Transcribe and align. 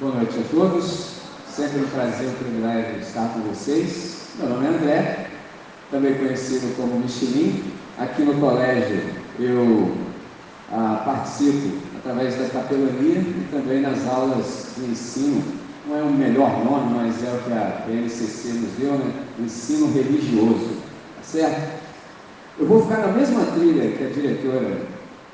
Boa 0.00 0.14
noite 0.14 0.34
a 0.38 0.50
todos. 0.50 1.10
Sempre 1.46 1.80
um 1.80 1.88
prazer 1.88 2.26
e 2.26 2.30
um 2.30 2.34
privilégio 2.36 3.00
estar 3.00 3.34
com 3.34 3.40
vocês. 3.40 4.28
Meu 4.38 4.48
nome 4.48 4.64
é 4.64 4.68
André, 4.70 5.26
também 5.90 6.14
conhecido 6.14 6.74
como 6.74 7.00
Michelin. 7.00 7.62
Aqui 7.98 8.22
no 8.22 8.32
colégio 8.40 9.02
eu 9.38 9.94
ah, 10.72 11.02
participo 11.04 11.76
através 11.98 12.34
da 12.34 12.48
capelania 12.48 13.18
e 13.18 13.48
também 13.52 13.82
nas 13.82 14.08
aulas 14.08 14.68
de 14.78 14.90
ensino. 14.90 15.44
Não 15.86 15.98
é 15.98 16.02
o 16.02 16.10
melhor 16.10 16.64
nome, 16.64 16.94
mas 16.94 17.22
é 17.22 17.34
o 17.34 17.42
que 17.42 17.52
a 17.52 17.82
PNCC 17.84 18.54
nos 18.54 18.70
deu, 18.78 18.92
né? 18.92 19.12
Ensino 19.38 19.92
religioso. 19.92 20.78
Tá 21.16 21.22
certo? 21.24 21.74
Eu 22.58 22.66
vou 22.66 22.84
ficar 22.84 23.06
na 23.06 23.12
mesma 23.12 23.44
trilha 23.52 23.90
que 23.90 24.02
a 24.02 24.08
diretora 24.08 24.80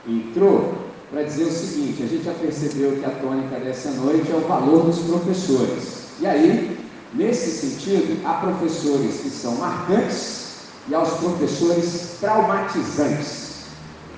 entrou, 0.08 0.75
para 1.10 1.22
dizer 1.22 1.44
o 1.44 1.52
seguinte: 1.52 2.02
a 2.02 2.06
gente 2.06 2.24
já 2.24 2.32
percebeu 2.32 2.96
que 2.96 3.04
a 3.04 3.10
tônica 3.10 3.58
dessa 3.60 3.90
noite 3.90 4.30
é 4.30 4.34
o 4.34 4.40
valor 4.40 4.84
dos 4.84 4.98
professores. 5.00 6.06
E 6.20 6.26
aí, 6.26 6.78
nesse 7.14 7.50
sentido, 7.50 8.20
há 8.24 8.34
professores 8.34 9.20
que 9.20 9.30
são 9.30 9.56
marcantes 9.56 10.46
e 10.88 10.94
aos 10.94 11.10
professores 11.14 12.16
traumatizantes. 12.20 13.46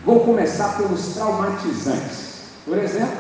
Vou 0.05 0.21
começar 0.21 0.77
pelos 0.77 1.15
traumatizantes. 1.15 2.29
Por 2.65 2.79
exemplo, 2.79 3.17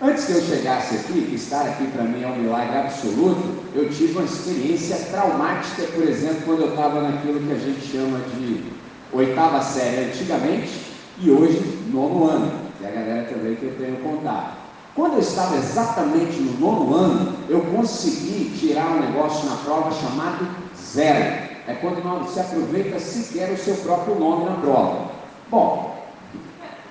antes 0.00 0.24
que 0.24 0.32
eu 0.32 0.42
chegasse 0.42 0.96
aqui, 0.96 1.26
que 1.28 1.34
estar 1.34 1.62
aqui 1.62 1.86
para 1.88 2.04
mim 2.04 2.22
é 2.22 2.26
um 2.26 2.36
milagre 2.36 2.78
absoluto, 2.78 3.42
eu 3.74 3.90
tive 3.90 4.12
uma 4.12 4.24
experiência 4.24 4.96
traumática, 5.10 5.82
por 5.94 6.04
exemplo, 6.04 6.42
quando 6.44 6.62
eu 6.62 6.70
estava 6.70 7.02
naquilo 7.02 7.40
que 7.40 7.52
a 7.52 7.58
gente 7.58 7.80
chama 7.80 8.20
de 8.36 8.64
oitava 9.12 9.62
série 9.62 10.06
antigamente 10.06 10.70
e 11.18 11.30
hoje 11.30 11.60
nono 11.92 12.24
ano 12.24 12.61
é 12.84 12.88
a 12.88 12.90
galera 12.90 13.28
também 13.28 13.54
que 13.54 13.64
eu 13.64 13.76
tenho 13.78 13.96
contato. 13.98 14.62
Quando 14.94 15.14
eu 15.14 15.20
estava 15.20 15.56
exatamente 15.56 16.38
no 16.38 16.60
nono 16.60 16.94
ano, 16.94 17.36
eu 17.48 17.60
consegui 17.62 18.52
tirar 18.58 18.90
um 18.90 19.00
negócio 19.00 19.48
na 19.48 19.56
prova 19.56 19.90
chamado 19.90 20.46
zero. 20.76 21.50
É 21.66 21.74
quando 21.80 22.04
não 22.04 22.26
se 22.28 22.40
aproveita 22.40 22.98
sequer 22.98 23.50
o 23.50 23.56
seu 23.56 23.74
próprio 23.76 24.16
nome 24.16 24.44
na 24.44 24.56
prova. 24.56 25.12
Bom, 25.48 25.96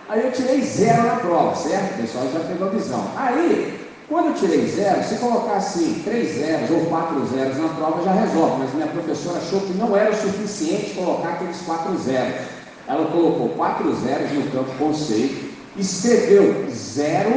aí 0.09 0.23
eu 0.25 0.31
tirei 0.31 0.61
zero 0.61 1.03
na 1.03 1.17
prova, 1.17 1.55
certo? 1.55 1.93
O 1.93 2.01
pessoal 2.01 2.25
já 2.33 2.39
pegou 2.39 2.69
a 2.69 2.71
visão. 2.71 3.05
Aí, 3.15 3.87
quando 4.09 4.27
eu 4.27 4.33
tirei 4.33 4.65
zero, 4.65 5.03
se 5.03 5.15
colocar 5.15 5.57
assim, 5.57 6.01
três 6.03 6.37
zeros 6.37 6.71
ou 6.71 6.85
quatro 6.85 7.23
zeros 7.27 7.57
na 7.57 7.69
prova 7.69 8.03
já 8.03 8.13
resolve, 8.13 8.63
mas 8.63 8.73
minha 8.73 8.87
professora 8.87 9.37
achou 9.37 9.59
que 9.61 9.73
não 9.73 9.95
era 9.95 10.09
o 10.09 10.15
suficiente 10.15 10.95
colocar 10.95 11.33
aqueles 11.33 11.61
quatro 11.61 11.95
zeros. 11.99 12.47
Ela 12.87 13.05
colocou 13.11 13.49
quatro 13.49 13.93
zeros 13.97 14.31
no 14.31 14.51
campo 14.51 14.71
conceito 14.79 15.50
escreveu 15.77 16.65
zero, 16.69 17.29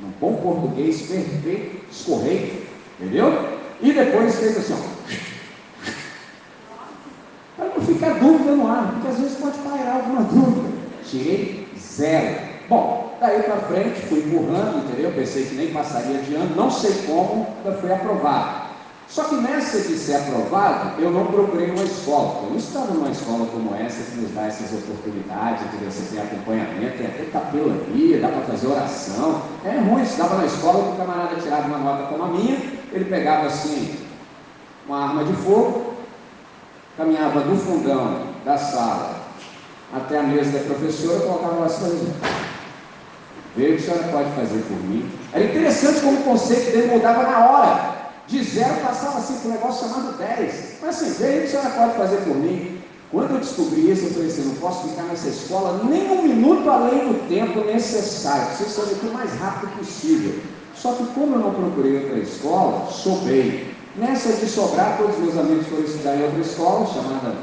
no 0.00 0.08
bom 0.20 0.34
português 0.36 1.02
perfeito, 1.02 1.84
escorreito, 1.90 2.66
entendeu? 2.98 3.58
E 3.80 3.92
depois 3.92 4.36
fez 4.36 4.58
assim, 4.58 4.74
ó. 4.74 5.00
Para 7.56 7.74
não 7.74 7.84
ficar 7.84 8.18
dúvida 8.18 8.52
no 8.52 8.66
ar, 8.70 8.92
porque 8.92 9.08
às 9.08 9.18
vezes 9.18 9.38
pode 9.38 9.58
pairar 9.58 9.96
alguma 9.96 10.22
dúvida. 10.22 10.68
Tirei 11.04 11.68
zero. 11.78 12.50
Bom, 12.68 13.16
daí 13.20 13.42
para 13.42 13.56
frente 13.56 14.00
fui 14.06 14.20
empurrando, 14.20 14.84
entendeu? 14.84 15.12
Pensei 15.12 15.44
que 15.44 15.54
nem 15.54 15.72
passaria 15.72 16.18
de 16.18 16.34
ano, 16.34 16.54
não 16.54 16.70
sei 16.70 16.92
como, 17.06 17.46
ainda 17.64 17.78
fui 17.78 17.92
aprovado. 17.92 18.59
Só 19.10 19.24
que 19.24 19.34
nessa 19.34 19.80
de 19.80 19.98
ser 19.98 20.14
aprovado, 20.14 21.02
eu 21.02 21.10
não 21.10 21.26
procurei 21.26 21.72
uma 21.72 21.82
escola. 21.82 22.48
Eu 22.48 22.56
estava 22.56 22.94
numa 22.94 23.10
escola 23.10 23.44
como 23.46 23.74
essa 23.74 24.08
que 24.08 24.20
nos 24.20 24.30
dá 24.30 24.46
essas 24.46 24.72
oportunidades 24.72 25.68
de 25.72 25.84
você 25.84 26.14
ter 26.14 26.22
acompanhamento, 26.22 26.96
tem 26.96 27.06
até 27.08 27.24
capelania, 27.24 28.20
dá 28.20 28.28
para 28.28 28.42
fazer 28.42 28.68
oração. 28.68 29.42
É 29.64 29.78
ruim, 29.80 30.02
estava 30.02 30.36
na 30.36 30.46
escola 30.46 30.84
que 30.84 30.90
o 30.90 30.96
camarada 30.96 31.40
tirava 31.40 31.66
uma 31.66 31.78
nota 31.78 32.04
como 32.04 32.22
a 32.22 32.28
minha, 32.28 32.56
ele 32.92 33.04
pegava 33.06 33.48
assim 33.48 33.96
uma 34.86 35.08
arma 35.08 35.24
de 35.24 35.32
fogo, 35.32 35.94
caminhava 36.96 37.40
do 37.40 37.56
fundão 37.56 38.28
da 38.44 38.56
sala 38.56 39.22
até 39.92 40.20
a 40.20 40.22
mesa 40.22 40.56
da 40.56 40.64
professora, 40.64 41.18
colocava 41.18 41.66
as 41.66 41.74
coisas. 41.78 42.08
Veja 43.56 43.72
o 43.72 43.76
que 43.76 43.82
a 43.82 43.92
senhora 43.92 44.12
pode 44.12 44.30
fazer 44.36 44.62
por 44.68 44.76
mim. 44.84 45.10
Era 45.32 45.44
interessante 45.44 46.00
como 46.00 46.20
o 46.20 46.22
conceito 46.22 46.70
dele 46.70 46.94
mudava 46.94 47.24
na 47.24 47.50
hora. 47.50 47.99
De 48.30 48.44
zero 48.44 48.76
passava 48.76 49.18
assim 49.18 49.34
para 49.34 49.48
um 49.50 49.52
negócio 49.54 49.88
chamado 49.88 50.16
10. 50.16 50.54
Mas 50.80 51.02
assim, 51.02 51.12
veja 51.18 51.36
o 51.36 51.40
que 51.40 51.46
a 51.46 51.50
senhora 51.60 51.70
pode 51.70 51.98
fazer 51.98 52.16
por 52.18 52.36
mim. 52.36 52.80
Quando 53.10 53.32
eu 53.32 53.38
descobri 53.38 53.90
isso, 53.90 54.04
eu 54.04 54.10
falei 54.12 54.28
assim, 54.28 54.44
não 54.44 54.54
posso 54.54 54.88
ficar 54.88 55.02
nessa 55.02 55.28
escola 55.28 55.82
nem 55.82 56.08
um 56.12 56.22
minuto 56.22 56.70
além 56.70 57.08
do 57.08 57.28
tempo 57.28 57.64
necessário. 57.64 58.56
Preciso 58.56 58.86
daqui 58.86 59.06
o 59.06 59.12
mais 59.12 59.32
rápido 59.34 59.76
possível. 59.78 60.40
Só 60.76 60.92
que 60.92 61.04
como 61.06 61.34
eu 61.34 61.40
não 61.40 61.52
procurei 61.52 62.04
outra 62.04 62.18
escola, 62.18 62.88
sobrei. 62.88 63.74
Nessa 63.96 64.32
de 64.32 64.46
sobrar, 64.46 64.96
todos 64.96 65.16
os 65.16 65.22
meus 65.24 65.36
amigos 65.36 65.66
foram 65.66 65.82
estudar 65.82 66.14
em 66.16 66.22
outra 66.22 66.40
escola, 66.40 66.86
chamada 66.86 67.34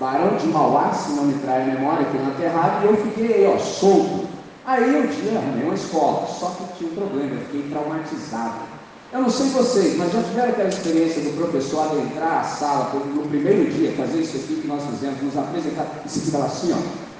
Barão 0.00 0.36
de 0.38 0.46
Mauá, 0.46 0.94
se 0.94 1.12
não 1.12 1.24
me 1.24 1.34
trai 1.40 1.60
a 1.62 1.66
memória, 1.66 2.06
aqui 2.06 2.16
na 2.16 2.30
Terrada, 2.30 2.86
e 2.86 2.88
eu 2.88 2.96
fiquei 2.96 3.34
aí, 3.34 3.46
ó, 3.46 3.58
solto. 3.58 4.26
Aí 4.64 4.96
um 4.96 5.06
dia 5.06 5.38
arrumei 5.38 5.64
uma 5.64 5.74
escola, 5.74 6.26
só 6.26 6.46
que 6.56 6.78
tinha 6.78 6.90
um 6.90 6.94
problema, 6.94 7.34
eu 7.34 7.40
fiquei 7.46 7.70
traumatizado. 7.70 8.69
Eu 9.12 9.22
não 9.22 9.30
sei 9.30 9.48
vocês, 9.48 9.96
mas 9.96 10.12
já 10.12 10.22
tiveram 10.22 10.50
aquela 10.50 10.68
experiência 10.68 11.22
do 11.22 11.36
professor 11.36 11.90
adentrar 11.90 12.40
a 12.40 12.44
sala 12.44 12.92
no 12.94 13.22
primeiro 13.22 13.68
dia, 13.72 13.92
fazer 13.96 14.20
isso 14.20 14.36
aqui 14.36 14.60
que 14.62 14.68
nós 14.68 14.82
fizemos, 14.84 15.20
nos 15.20 15.36
apresentar 15.36 16.02
e 16.06 16.08
se 16.08 16.20
ficar 16.20 16.44
assim, 16.44 16.72
ó. 16.72 17.10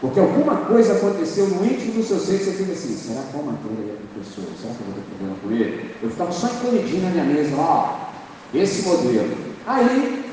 Porque 0.00 0.18
alguma 0.18 0.56
coisa 0.66 0.94
aconteceu 0.94 1.46
no 1.46 1.64
íntimo 1.64 1.94
do 1.94 2.02
seu 2.02 2.18
ser 2.18 2.34
e 2.34 2.38
você 2.38 2.52
fica 2.52 2.72
assim, 2.72 2.96
será 2.96 3.22
que 3.22 3.36
é 3.36 3.40
uma 3.40 3.52
matéria 3.52 3.94
professor? 4.12 4.44
Será 4.60 4.74
que 4.74 4.80
eu 4.80 4.86
vou 4.86 4.94
ter 4.94 5.02
problema 5.16 5.36
com 5.42 5.50
ele? 5.52 5.94
Eu 6.02 6.10
ficava 6.10 6.32
só 6.32 6.48
encolhidinho 6.48 7.02
na 7.04 7.10
minha 7.10 7.24
mesa, 7.24 7.56
ó, 7.56 8.10
esse 8.52 8.82
modelo. 8.82 9.36
Aí, 9.68 10.24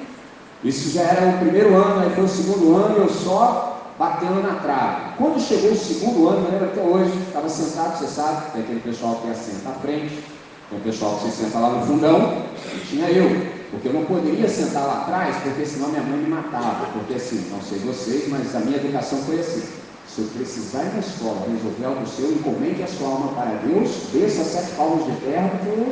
isso 0.63 0.89
já 0.89 1.03
era 1.03 1.35
o 1.35 1.39
primeiro 1.39 1.75
ano, 1.75 2.01
aí 2.01 2.15
foi 2.15 2.23
o 2.23 2.27
segundo 2.27 2.75
ano, 2.75 2.97
eu 2.97 3.09
só 3.09 3.70
batendo 4.01 4.41
na 4.41 4.55
trave. 4.55 5.13
Quando 5.15 5.39
chegou 5.39 5.69
o 5.69 5.77
segundo 5.77 6.27
ano, 6.27 6.47
eu 6.47 6.51
lembro 6.51 6.65
até 6.65 6.81
hoje, 6.81 7.11
estava 7.27 7.47
sentado, 7.47 7.99
você 7.99 8.07
sabe, 8.07 8.51
tem 8.51 8.63
aquele 8.63 8.79
pessoal 8.79 9.21
que 9.21 9.29
assenta 9.29 9.69
à 9.69 9.73
frente, 9.73 10.23
tem 10.71 10.79
o 10.79 10.81
pessoal 10.81 11.19
que 11.19 11.29
se 11.29 11.43
senta 11.43 11.59
lá 11.59 11.69
no 11.69 11.85
fundão, 11.85 12.41
e 12.73 12.79
tinha 12.87 13.11
eu, 13.11 13.29
porque 13.69 13.89
eu 13.89 13.93
não 13.93 14.05
poderia 14.05 14.49
sentar 14.49 14.87
lá 14.87 15.03
atrás, 15.03 15.35
porque 15.43 15.63
senão 15.67 15.89
minha 15.89 16.01
mãe 16.01 16.17
me 16.17 16.29
matava, 16.29 16.87
porque 16.93 17.13
assim, 17.13 17.47
não 17.51 17.61
sei 17.61 17.77
vocês, 17.77 18.27
mas 18.27 18.55
a 18.55 18.59
minha 18.61 18.77
educação 18.77 19.19
foi 19.19 19.39
assim, 19.39 19.61
se 20.07 20.21
eu 20.21 20.27
precisar 20.35 20.81
ir 20.81 20.93
na 20.93 20.99
escola 20.99 21.45
resolver 21.47 21.85
algo 21.85 22.07
seu, 22.07 22.31
encomende 22.31 22.81
a 22.81 22.87
sua 22.87 23.07
alma 23.07 23.33
para 23.33 23.59
Deus, 23.63 23.91
desça 24.11 24.43
sete 24.43 24.71
palmos 24.77 25.05
de 25.05 25.11
terra, 25.21 25.47
porque 25.59 25.91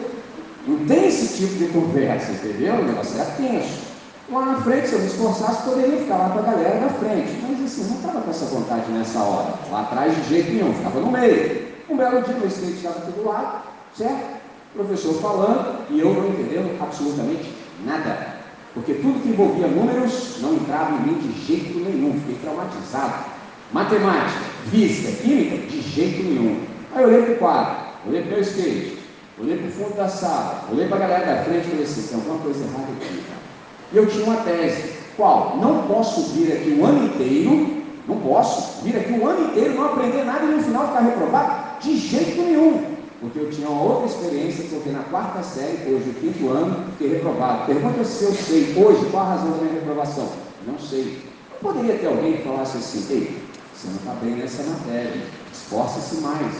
não 0.65 0.85
tem 0.87 1.07
esse 1.07 1.37
tipo 1.37 1.59
de 1.59 1.67
conversa, 1.67 2.31
entendeu? 2.31 2.73
O 2.73 2.85
negócio 2.85 3.15
era 3.19 3.29
tenso. 3.33 3.88
Lá 4.31 4.45
na 4.45 4.61
frente, 4.61 4.87
se 4.87 4.93
eu 4.93 4.99
me 4.99 5.07
esforçasse, 5.07 5.63
poderia 5.63 5.97
ficar 5.97 6.17
lá 6.17 6.29
com 6.29 6.39
a 6.39 6.41
galera 6.43 6.79
da 6.79 6.89
frente. 6.89 7.39
Mas 7.41 7.65
assim, 7.65 7.89
não 7.89 7.95
estava 7.97 8.21
com 8.21 8.29
essa 8.29 8.45
vontade 8.45 8.91
nessa 8.91 9.19
hora. 9.19 9.53
Lá 9.71 9.81
atrás, 9.81 10.15
de 10.15 10.29
jeito 10.29 10.51
nenhum, 10.51 10.73
ficava 10.73 10.99
no 10.99 11.11
meio. 11.11 11.67
Um 11.89 11.97
belo 11.97 12.21
dia, 12.21 12.35
o 12.35 12.47
skate 12.47 12.73
estava 12.73 12.99
aqui 12.99 13.11
do 13.11 13.25
lado, 13.25 13.63
certo? 13.97 14.39
O 14.75 14.83
professor 14.83 15.19
falando, 15.19 15.85
e 15.89 15.99
eu 15.99 16.13
não 16.13 16.27
entendendo 16.29 16.79
absolutamente 16.79 17.51
nada. 17.83 18.35
Porque 18.75 18.93
tudo 18.93 19.19
que 19.23 19.29
envolvia 19.29 19.67
números 19.67 20.37
não 20.41 20.53
entrava 20.53 20.93
em 20.93 21.07
mim 21.07 21.17
de 21.17 21.45
jeito 21.47 21.79
nenhum. 21.79 22.19
Fiquei 22.19 22.35
traumatizado. 22.43 23.25
Matemática, 23.73 24.41
física, 24.69 25.11
química, 25.23 25.57
de 25.57 25.81
jeito 25.81 26.23
nenhum. 26.23 26.61
Aí 26.93 27.01
eu 27.01 27.09
olhei 27.09 27.21
para 27.23 27.33
o 27.33 27.37
quadro, 27.37 27.75
olhei 28.07 28.21
para 28.21 28.29
o 28.29 28.33
meu 28.33 28.41
skate, 28.41 28.99
olhei 29.39 29.57
para 29.57 29.67
o 29.67 29.71
fundo 29.71 29.95
da 29.95 30.07
sala, 30.07 30.65
olhei 30.71 30.87
para 30.87 30.97
a 30.97 30.99
galera 30.99 31.35
da 31.35 31.43
frente 31.43 31.65
e 31.65 31.69
falei 31.69 31.83
assim, 31.83 32.07
tem 32.07 32.17
alguma 32.17 32.39
coisa 32.39 32.63
errada 32.63 32.91
aqui, 32.99 33.23
cara. 33.27 33.48
E 33.91 33.97
eu 33.97 34.07
tinha 34.07 34.25
uma 34.25 34.37
tese. 34.37 34.93
Qual? 35.15 35.57
Não 35.57 35.83
posso 35.83 36.33
vir 36.33 36.53
aqui 36.53 36.77
o 36.79 36.85
ano 36.85 37.05
inteiro, 37.05 37.83
não 38.07 38.17
posso 38.17 38.81
vir 38.83 38.95
aqui 38.95 39.13
o 39.13 39.27
ano 39.27 39.49
inteiro, 39.49 39.75
não 39.75 39.85
aprender 39.85 40.23
nada 40.23 40.45
e 40.45 40.55
no 40.55 40.63
final 40.63 40.87
ficar 40.87 41.01
reprovado? 41.01 41.79
De 41.81 41.97
jeito 41.97 42.41
nenhum. 42.41 42.99
Porque 43.19 43.39
eu 43.39 43.49
tinha 43.49 43.67
uma 43.67 43.83
outra 43.83 44.05
experiência, 44.05 44.63
porque 44.69 44.89
na 44.89 45.03
quarta 45.03 45.43
série, 45.43 45.93
hoje, 45.93 46.09
o 46.09 46.13
quinto 46.13 46.49
ano, 46.49 46.85
fiquei 46.91 47.15
reprovado. 47.15 47.65
Pergunta 47.65 48.03
se 48.05 48.23
eu 48.23 48.31
sei 48.31 48.73
hoje 48.77 49.05
qual 49.11 49.25
a 49.25 49.29
razão 49.29 49.51
da 49.51 49.57
minha 49.57 49.73
reprovação. 49.73 50.29
Não 50.65 50.79
sei. 50.79 51.21
Não 51.51 51.73
poderia 51.73 51.97
ter 51.97 52.07
alguém 52.07 52.37
que 52.37 52.43
falasse 52.43 52.77
assim, 52.77 53.05
ei, 53.09 53.41
você 53.75 53.87
não 53.87 53.95
está 53.95 54.13
bem 54.23 54.35
nessa 54.35 54.63
matéria, 54.63 55.21
esforce-se 55.51 56.21
mais, 56.21 56.53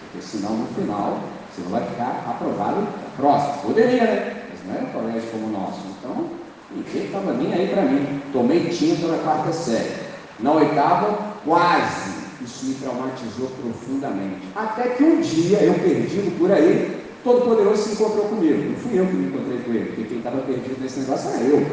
porque 0.00 0.26
senão 0.26 0.56
no 0.56 0.66
final 0.68 1.18
você 1.54 1.62
não 1.62 1.70
vai 1.70 1.86
ficar 1.86 2.24
aprovado 2.28 2.80
na 2.80 3.16
próxima. 3.16 3.54
Poderia, 3.62 4.04
né? 4.04 4.42
Mas 4.50 4.66
não 4.66 4.74
era 4.74 4.84
um 4.84 4.92
colégio 4.92 5.30
como 5.30 5.46
o 5.46 5.50
nosso. 5.50 5.80
Então, 5.98 6.35
Ninguém 6.70 7.06
estava 7.06 7.32
nem 7.32 7.52
aí 7.52 7.68
para 7.68 7.82
mim. 7.82 8.20
Tomei 8.32 8.68
tinta 8.68 9.06
na 9.06 9.18
quarta 9.18 9.52
série. 9.52 9.94
Na 10.40 10.52
oitava, 10.52 11.34
quase. 11.44 12.16
Isso 12.42 12.66
me 12.66 12.74
traumatizou 12.74 13.50
profundamente. 13.62 14.48
Até 14.54 14.90
que 14.90 15.02
um 15.02 15.20
dia, 15.20 15.58
eu 15.58 15.74
perdido 15.74 16.36
por 16.38 16.50
aí, 16.52 17.02
todo 17.24 17.42
poderoso 17.42 17.82
se 17.82 17.92
encontrou 17.94 18.26
comigo. 18.26 18.70
Não 18.70 18.76
fui 18.76 18.98
eu 18.98 19.06
que 19.06 19.14
me 19.14 19.28
encontrei 19.28 19.58
com 19.58 19.70
ele, 19.72 19.86
porque 19.86 20.04
quem 20.04 20.18
estava 20.18 20.38
perdido 20.42 20.80
nesse 20.80 21.00
negócio 21.00 21.30
era 21.30 21.42
eu. 21.44 21.66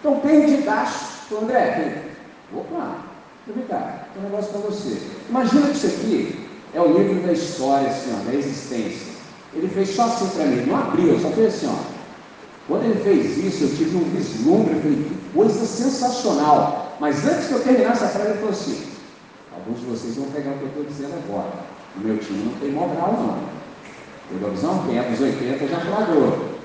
Então, 0.00 0.20
perdidaço. 0.20 1.16
Falei, 1.28 1.44
André, 1.44 2.02
opa, 2.54 2.98
vem 3.46 3.66
cá, 3.66 4.06
tem 4.14 4.22
um 4.22 4.26
negócio 4.26 4.52
para 4.52 4.60
você. 4.60 5.02
Imagina 5.28 5.66
que 5.68 5.76
isso 5.76 5.86
aqui 5.86 6.48
é 6.72 6.80
o 6.80 6.96
livro 6.96 7.26
da 7.26 7.32
história, 7.32 7.88
assim, 7.88 8.14
ó, 8.14 8.30
da 8.30 8.36
existência. 8.36 9.12
Ele 9.54 9.68
fez 9.68 9.90
só 9.90 10.04
assim 10.04 10.28
para 10.28 10.44
mim, 10.44 10.66
não 10.66 10.76
abriu, 10.76 11.18
só 11.18 11.30
fez 11.30 11.54
assim, 11.54 11.66
ó. 11.68 11.95
Quando 12.68 12.84
ele 12.84 13.00
fez 13.02 13.38
isso, 13.38 13.64
eu 13.64 13.76
tive 13.76 13.96
um 13.96 14.04
vislumbre, 14.10 14.74
eu 14.74 14.80
falei, 14.80 14.96
que 14.96 15.32
coisa 15.32 15.66
sensacional. 15.66 16.96
Mas 16.98 17.26
antes 17.26 17.46
que 17.46 17.52
eu 17.52 17.60
terminasse 17.60 18.04
a 18.04 18.08
frase, 18.08 18.30
ele 18.30 18.38
falou 18.38 18.50
assim, 18.50 18.82
alguns 19.54 19.80
de 19.80 19.86
vocês 19.86 20.16
vão 20.16 20.26
pegar 20.26 20.50
o 20.50 20.58
que 20.58 20.62
eu 20.62 20.68
estou 20.68 20.84
dizendo 20.84 21.14
agora. 21.24 21.52
O 21.96 22.00
meu 22.00 22.18
time 22.18 22.44
não 22.44 22.60
tem 22.60 22.72
moral, 22.72 23.12
não. 23.12 23.56
Pegou 24.28 24.48
a 24.48 24.52
visão? 24.52 24.84
Quem 24.86 24.98
é 24.98 25.02
dos 25.02 25.20
80 25.20 25.68
já 25.68 25.80
flagrou. 25.80 26.56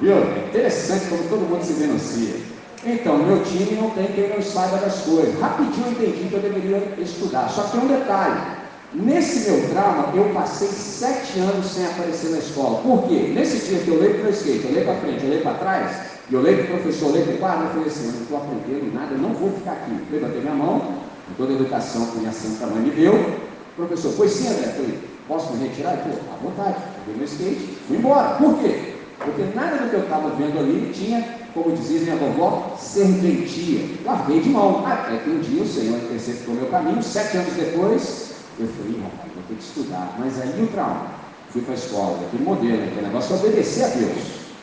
Viu? 0.00 0.14
É 0.14 0.46
interessante 0.48 1.06
como 1.08 1.24
todo 1.24 1.48
mundo 1.48 1.64
se 1.64 1.72
denuncia. 1.72 2.36
Então, 2.84 3.18
meu 3.18 3.42
time 3.42 3.72
não 3.72 3.90
tem 3.90 4.06
quem 4.06 4.28
não 4.28 4.40
saiba 4.40 4.78
das 4.78 5.00
coisas. 5.00 5.40
Rapidinho 5.40 5.86
eu 5.86 5.92
entendi 5.92 6.28
que 6.28 6.34
eu 6.34 6.40
deveria 6.40 6.94
estudar. 6.98 7.48
Só 7.48 7.64
que 7.64 7.72
tem 7.72 7.80
um 7.80 7.88
detalhe. 7.88 8.57
Nesse 8.94 9.50
meu 9.50 9.68
trauma, 9.68 10.14
eu 10.14 10.32
passei 10.32 10.68
sete 10.68 11.38
anos 11.40 11.66
sem 11.66 11.84
aparecer 11.84 12.30
na 12.30 12.38
escola. 12.38 12.80
Por 12.80 13.06
quê? 13.06 13.32
Nesse 13.34 13.66
dia 13.68 13.80
que 13.80 13.88
eu 13.88 14.00
leio 14.00 14.18
para 14.18 14.28
o 14.28 14.32
skate, 14.32 14.64
eu 14.64 14.72
leio 14.72 14.86
para 14.86 14.94
frente, 14.94 15.24
eu 15.24 15.30
leio 15.30 15.42
para 15.42 15.54
trás, 15.54 15.96
e 16.30 16.34
eu 16.34 16.40
leio 16.40 16.64
para 16.64 16.76
o 16.76 16.80
professor, 16.80 17.08
eu 17.08 17.12
leio 17.12 17.24
para 17.26 17.34
o 17.34 17.38
quadro, 17.38 17.64
eu 17.64 17.70
falei 17.70 17.86
assim, 17.86 18.06
eu 18.06 18.12
não 18.12 18.22
estou 18.22 18.36
aprendendo 18.38 18.94
nada, 18.94 19.12
eu 19.12 19.18
não 19.18 19.34
vou 19.34 19.52
ficar 19.52 19.72
aqui. 19.72 19.92
Levantei 20.10 20.40
minha 20.40 20.54
mão, 20.54 20.80
com 20.80 21.34
toda 21.36 21.52
a 21.52 21.56
educação 21.56 22.06
que 22.06 22.18
minha 22.18 22.32
santa 22.32 22.66
mãe 22.66 22.82
me 22.82 22.90
deu. 22.90 23.36
Professor, 23.76 24.14
pois 24.16 24.32
sim, 24.32 24.48
André, 24.48 24.68
falei, 24.68 24.98
posso 25.28 25.52
me 25.52 25.68
retirar? 25.68 25.92
Ele 25.92 26.02
falou, 26.02 26.20
à 26.32 26.36
vontade. 26.42 26.76
Peguei 27.04 27.18
meu 27.18 27.24
skate, 27.26 27.78
fui 27.86 27.96
embora. 27.98 28.36
Por 28.36 28.58
quê? 28.58 28.94
Porque 29.18 29.42
nada 29.54 29.76
do 29.76 29.90
que 29.90 29.96
eu 29.96 30.02
estava 30.02 30.30
vendo 30.30 30.58
ali 30.58 30.90
tinha, 30.94 31.22
como 31.52 31.76
dizia 31.76 32.00
minha 32.00 32.16
vovó, 32.16 32.74
serventia. 32.78 33.84
Larguei 34.04 34.40
de 34.40 34.48
mão. 34.48 34.86
Até 34.86 35.18
que 35.18 35.28
um 35.28 35.40
dia 35.40 35.62
o 35.62 35.68
Senhor 35.68 35.98
interceptou 35.98 36.54
meu 36.54 36.66
caminho, 36.66 37.02
sete 37.02 37.36
anos 37.36 37.52
depois, 37.52 38.27
eu 38.60 38.68
falei, 38.68 39.00
rapaz, 39.02 39.32
vou 39.34 39.42
ter 39.48 39.54
que 39.54 39.62
estudar. 39.62 40.16
Mas 40.18 40.40
aí 40.40 40.62
o 40.62 40.66
trauma. 40.68 41.18
Fui 41.50 41.62
para 41.62 41.72
a 41.72 41.76
escola, 41.76 42.26
aquele 42.26 42.44
modelo, 42.44 42.82
aquele 42.82 43.06
negócio 43.06 43.36
de 43.36 43.46
obedecer 43.46 43.84
a 43.84 43.88
Deus, 43.88 44.18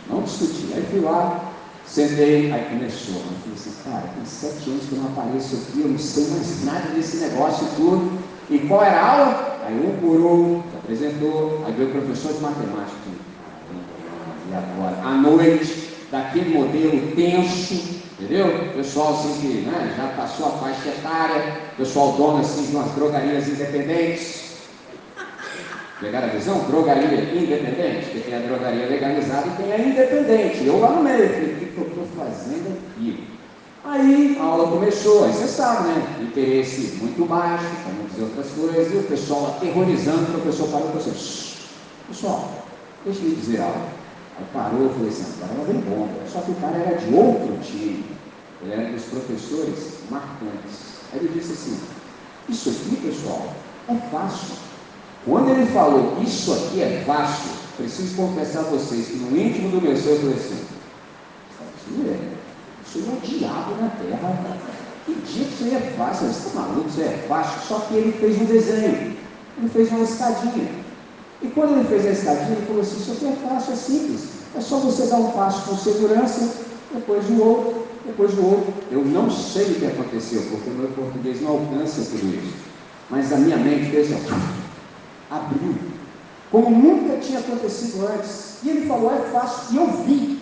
não 0.08 0.22
discutir. 0.22 0.72
Aí 0.76 0.86
fui 0.92 1.00
lá, 1.00 1.52
sentei, 1.84 2.52
aí 2.52 2.66
começou. 2.66 3.16
Eu 3.16 3.22
falei 3.42 3.56
assim, 3.56 3.74
cara, 3.84 4.04
tem 4.16 4.26
sete 4.26 4.70
anos 4.70 4.86
que 4.86 4.94
eu 4.94 5.00
não 5.00 5.08
apareço 5.08 5.56
aqui, 5.56 5.82
eu 5.82 5.88
não 5.88 5.98
sei 5.98 6.28
mais 6.28 6.64
nada 6.64 6.90
desse 6.94 7.18
negócio 7.18 7.68
tudo. 7.76 8.20
E 8.52 8.60
qual 8.60 8.84
era 8.84 9.02
a 9.02 9.20
aula? 9.20 9.60
Aí 9.66 9.74
um 9.74 9.98
por 10.00 10.64
se 10.70 10.78
apresentou, 10.78 11.64
aí 11.66 11.74
veio 11.74 11.90
o 11.90 11.92
professor 11.92 12.34
de 12.34 12.40
matemática. 12.40 12.96
E 14.52 14.54
agora? 14.54 15.02
À 15.04 15.16
noite, 15.16 15.90
daquele 16.12 16.54
modelo 16.54 17.16
tenso, 17.16 18.05
Entendeu? 18.18 18.72
Pessoal 18.74 19.14
assim 19.14 19.42
que 19.42 19.48
né, 19.66 19.94
já 19.98 20.08
passou 20.16 20.48
a 20.48 20.52
faixa 20.52 20.88
etária, 20.88 21.58
pessoal 21.76 22.14
dono 22.14 22.40
assim 22.40 22.66
de 22.66 22.76
umas 22.76 22.92
drogarias 22.92 23.48
independentes. 23.50 24.46
Pegaram 26.00 26.28
a 26.28 26.32
visão? 26.32 26.60
Drogaria 26.60 27.04
independente, 27.04 28.12
que 28.12 28.22
tem 28.22 28.36
a 28.36 28.40
drogaria 28.40 28.88
legalizada 28.88 29.48
e 29.48 29.62
tem 29.62 29.74
a 29.74 29.80
independente. 29.80 30.66
Eu 30.66 30.80
lá 30.80 30.92
no 30.92 31.04
meio, 31.04 31.26
o 31.26 31.30
que 31.30 31.74
eu 31.78 31.88
estou 31.88 32.08
fazendo 32.18 32.78
aqui? 32.92 33.28
Aí 33.84 34.38
a 34.40 34.44
aula 34.44 34.72
começou, 34.72 35.26
aí 35.26 35.32
você 35.32 35.48
sabe, 35.48 35.90
né? 35.90 36.18
Interesse 36.22 36.98
muito 37.02 37.26
baixo, 37.28 37.66
para 37.84 37.94
não 37.94 38.06
dizer 38.06 38.24
outras 38.24 38.48
coisas, 38.48 38.94
e 38.94 38.98
o 38.98 39.04
pessoal 39.04 39.56
aterrorizando, 39.58 40.24
o 40.24 40.42
professor 40.42 40.68
falou 40.70 40.92
assim, 40.96 41.12
pessoal, 42.08 42.50
deixa 43.06 43.22
eu 43.24 43.36
dizer 43.36 43.62
algo. 43.62 44.05
Aí 44.38 44.46
parou 44.54 44.88
e 44.88 44.90
falou 44.90 45.08
assim, 45.08 45.26
agora 45.42 45.54
ela 45.54 45.66
vem 45.66 45.82
bomba. 45.82 46.20
Só 46.28 46.42
que 46.42 46.52
o 46.52 46.56
cara 46.56 46.78
era 46.78 46.98
de 46.98 47.14
outro 47.14 47.58
time. 47.62 48.06
Ele 48.62 48.74
era 48.74 48.92
dos 48.92 49.04
professores 49.04 50.00
marcantes. 50.10 50.96
Aí 51.14 51.20
ele 51.20 51.30
disse 51.34 51.54
assim, 51.54 51.80
isso 52.50 52.70
aqui, 52.70 52.96
pessoal, 52.98 53.54
é 53.88 53.96
fácil. 54.12 54.56
Quando 55.26 55.50
ele 55.50 55.66
falou, 55.68 56.18
isso 56.22 56.54
aqui 56.54 56.82
é 56.82 57.04
fácil, 57.06 57.52
preciso 57.78 58.16
confessar 58.16 58.60
a 58.60 58.64
vocês 58.64 59.08
que 59.08 59.18
no 59.18 59.36
íntimo 59.36 59.72
do 59.72 59.82
meu 59.82 59.96
ser 59.98 60.10
eu 60.10 60.20
falei 60.20 60.36
assim, 60.36 60.66
isso 61.88 62.02
é, 62.08 62.36
isso 62.86 63.00
é 63.00 63.14
o 63.14 63.20
diabo 63.22 63.76
na 63.82 63.90
terra. 63.90 64.58
Que 65.06 65.14
dia 65.14 65.46
que 65.46 65.54
isso 65.54 65.64
aí 65.64 65.76
é 65.76 65.94
fácil? 65.98 66.28
Você 66.28 66.48
está 66.48 66.62
maluco? 66.62 66.90
Isso 66.90 67.02
é 67.02 67.26
fácil. 67.28 67.62
Só 67.68 67.80
que 67.82 67.94
ele 67.94 68.12
fez 68.14 68.42
um 68.42 68.46
desenho. 68.46 69.18
Ele 69.58 69.70
fez 69.72 69.90
uma 69.92 70.04
escadinha. 70.04 70.85
E 71.46 71.48
quando 71.50 71.78
ele 71.78 71.88
fez 71.88 72.08
a 72.08 72.10
escadinha, 72.10 72.58
ele 72.58 72.66
falou 72.66 72.82
assim: 72.82 72.98
Isso 72.98 73.12
aqui 73.12 73.26
é 73.28 73.48
fácil, 73.48 73.74
é 73.74 73.76
simples. 73.76 74.22
É 74.56 74.62
só 74.62 74.78
você 74.80 75.06
dar 75.06 75.18
um 75.18 75.30
passo 75.32 75.70
com 75.70 75.78
segurança, 75.78 76.56
depois 76.92 77.30
o 77.30 77.40
outro, 77.40 77.88
depois 78.04 78.34
o 78.34 78.46
outro. 78.46 78.74
Eu 78.90 79.06
não 79.06 79.30
sei 79.30 79.66
o 79.66 79.76
que 79.76 79.86
aconteceu, 79.86 80.42
porque 80.50 80.72
o 80.72 80.74
meu 80.74 80.88
português 80.90 81.42
não 81.42 81.52
alcança 81.52 82.02
tudo 82.10 82.34
isso. 82.34 82.56
Mas 83.12 83.32
a 83.32 83.38
minha 83.38 83.58
mente 83.58 83.92
fez 83.92 84.12
assim, 84.12 84.42
abriu. 85.30 85.76
Como 86.52 86.72
nunca 86.72 87.18
tinha 87.18 87.38
acontecido 87.38 88.08
antes. 88.08 88.64
E 88.64 88.70
ele 88.70 88.88
falou: 88.88 89.14
É 89.14 89.20
fácil. 89.30 89.76
E 89.76 89.78
eu 89.78 89.88
vi. 90.04 90.40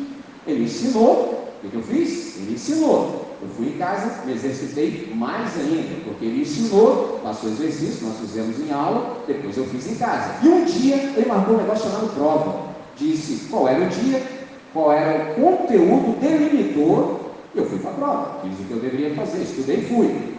Ele 0.47 0.63
ensinou. 0.63 1.53
O 1.61 1.69
que 1.69 1.75
eu 1.75 1.83
fiz? 1.83 2.37
Ele 2.37 2.53
ensinou. 2.53 3.22
Eu 3.43 3.49
fui 3.49 3.67
em 3.67 3.77
casa, 3.77 4.25
me 4.25 4.31
exercitei 4.31 5.11
mais 5.13 5.59
ainda, 5.59 6.01
porque 6.05 6.23
ele 6.23 6.43
ensinou, 6.43 7.19
passou 7.21 7.49
exercício, 7.49 8.07
nós 8.07 8.17
fizemos 8.19 8.57
em 8.57 8.71
aula, 8.71 9.17
depois 9.27 9.57
eu 9.57 9.65
fiz 9.65 9.91
em 9.91 9.95
casa. 9.95 10.35
E 10.41 10.47
um 10.47 10.63
dia 10.63 10.95
ele 10.95 11.25
marcou 11.27 11.55
um 11.55 11.57
negócio 11.57 11.89
chamado 11.89 12.15
prova. 12.15 12.73
Disse 12.95 13.49
qual 13.49 13.67
era 13.67 13.83
o 13.83 13.89
dia, 13.89 14.23
qual 14.71 14.93
era 14.93 15.33
o 15.33 15.35
conteúdo, 15.35 16.17
delimitou, 16.21 17.33
eu 17.53 17.65
fui 17.65 17.79
para 17.79 17.91
a 17.91 17.95
prova. 17.95 18.39
Fiz 18.43 18.59
o 18.59 18.63
que 18.63 18.71
eu 18.71 18.79
deveria 18.79 19.13
fazer, 19.13 19.41
estudei 19.41 19.79
e 19.79 19.93
fui. 19.93 20.37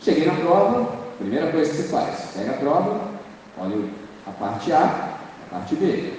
Cheguei 0.00 0.26
na 0.26 0.34
prova, 0.34 0.98
primeira 1.18 1.50
coisa 1.50 1.70
que 1.70 1.76
você 1.78 1.84
faz, 1.84 2.26
pega 2.36 2.50
a 2.50 2.58
prova, 2.58 3.08
olha 3.58 3.76
a 4.26 4.30
parte 4.32 4.70
A, 4.70 5.16
a 5.46 5.50
parte 5.50 5.76
B. 5.76 6.12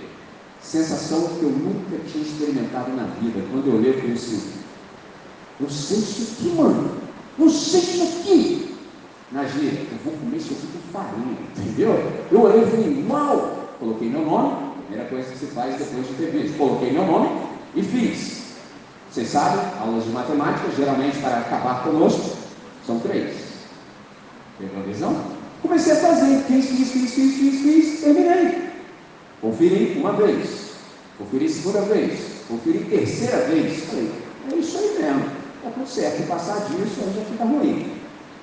Sensação 0.59 1.21
que 1.37 1.43
eu 1.43 1.51
nunca 1.51 2.03
tinha 2.11 2.23
experimentado 2.23 2.91
na 2.93 3.03
vida. 3.21 3.45
Quando 3.51 3.67
eu 3.67 3.75
olhei, 3.75 3.91
eu 3.91 3.99
falei 3.99 4.13
assim, 4.13 4.64
eu 5.59 5.69
sei 5.69 5.97
isso 5.97 6.33
aqui, 6.33 6.49
mano. 6.55 6.91
Eu 7.39 7.49
sei 7.49 7.79
isso 7.79 8.03
aqui. 8.03 8.75
Nagia, 9.31 9.71
eu 9.71 9.97
vou 10.03 10.13
comer 10.13 10.37
isso 10.37 10.53
aqui 10.53 10.67
com 10.67 10.97
farinha, 10.97 11.37
entendeu? 11.57 12.11
Eu 12.31 12.41
olhei 12.41 12.63
e 12.63 12.65
falei, 12.65 13.03
mal. 13.07 13.75
Coloquei 13.79 14.09
meu 14.09 14.25
nome, 14.25 14.71
primeira 14.87 15.09
coisa 15.09 15.29
que 15.29 15.37
se 15.37 15.47
faz 15.47 15.77
depois 15.77 16.07
de 16.07 16.13
ter 16.13 16.31
visto. 16.31 16.57
Coloquei 16.57 16.91
meu 16.91 17.05
nome 17.05 17.29
e 17.73 17.83
fiz. 17.83 18.43
Vocês 19.11 19.29
sabem, 19.29 19.59
aulas 19.79 20.03
de 20.03 20.09
matemática, 20.09 20.71
geralmente 20.75 21.17
para 21.19 21.37
acabar 21.37 21.83
conosco, 21.83 22.37
são 22.85 22.99
três. 22.99 23.33
Pegou 24.59 24.79
a 24.79 24.83
visão? 24.83 25.15
Comecei 25.61 25.93
a 25.93 25.95
fazer, 25.95 26.37
fiz, 26.43 26.65
fiz, 26.65 26.91
fiz, 26.91 27.11
fiz, 27.11 27.35
fiz, 27.35 27.61
fiz, 27.61 28.01
terminei. 28.01 28.69
Conferi 29.41 29.97
uma 29.97 30.13
vez, 30.13 30.71
conferi 31.17 31.49
segunda 31.49 31.81
vez, 31.81 32.19
conferi 32.47 32.79
terceira 32.89 33.37
vez. 33.45 33.83
Falei, 33.85 34.11
é 34.51 34.55
isso 34.55 34.77
aí 34.77 34.97
mesmo 35.01 35.44
está 35.65 35.71
tudo 35.71 35.87
certo. 35.87 36.21
E 36.21 36.25
passar 36.25 36.59
disso, 36.65 37.01
aí 37.01 37.13
já 37.15 37.25
fica 37.25 37.43
ruim. 37.43 37.91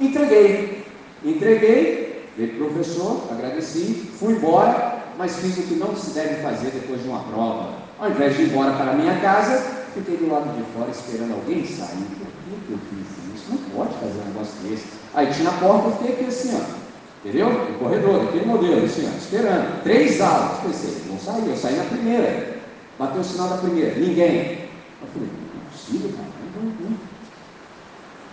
Entreguei. 0.00 0.84
Entreguei, 1.24 2.28
veio 2.36 2.54
o 2.54 2.72
professor, 2.72 3.28
agradeci, 3.30 4.10
fui 4.18 4.32
embora, 4.32 5.04
mas 5.16 5.36
fiz 5.36 5.56
o 5.58 5.62
que 5.62 5.74
não 5.74 5.94
se 5.94 6.10
deve 6.10 6.42
fazer 6.42 6.70
depois 6.70 7.00
de 7.00 7.08
uma 7.08 7.20
prova. 7.20 7.70
Ao 8.00 8.10
invés 8.10 8.36
de 8.36 8.42
ir 8.42 8.48
embora 8.48 8.72
para 8.72 8.90
a 8.90 8.94
minha 8.94 9.20
casa, 9.20 9.58
fiquei 9.94 10.16
do 10.16 10.28
lado 10.28 10.52
de 10.56 10.64
fora 10.72 10.90
esperando 10.90 11.34
alguém 11.34 11.64
sair. 11.64 12.08
Por 12.48 12.58
que, 12.66 12.72
eu 12.72 12.78
fiz 12.90 13.36
isso? 13.36 13.50
Não 13.50 13.58
pode 13.76 13.94
fazer 13.94 14.20
um 14.20 14.32
negócio 14.32 14.54
desse. 14.64 14.84
Aí 15.14 15.32
tinha 15.32 15.50
a 15.50 15.52
porta, 15.52 15.88
eu 15.88 15.92
fiquei 15.92 16.14
aqui 16.14 16.24
assim, 16.24 16.56
ó. 16.56 16.82
Entendeu? 17.24 17.50
No 17.52 17.78
corredor, 17.78 18.24
aquele 18.24 18.46
modelo, 18.46 18.84
assim, 18.84 19.08
ó, 19.08 19.16
esperando. 19.16 19.82
Três 19.84 20.20
aulas. 20.20 20.58
Pensei, 20.58 21.02
vou 21.06 21.18
sair, 21.20 21.48
eu 21.48 21.56
saí 21.56 21.76
na 21.76 21.84
primeira. 21.84 22.56
Bateu 22.98 23.20
o 23.20 23.24
sinal 23.24 23.48
da 23.48 23.58
primeira, 23.58 23.94
ninguém. 23.94 24.68
Eu 25.00 25.08
falei, 25.12 25.28
não 25.28 25.62
é 25.62 25.70
possível, 25.70 26.10
cara. 26.10 26.28
Não, 26.56 26.62
não, 26.64 26.90
não. 26.90 27.11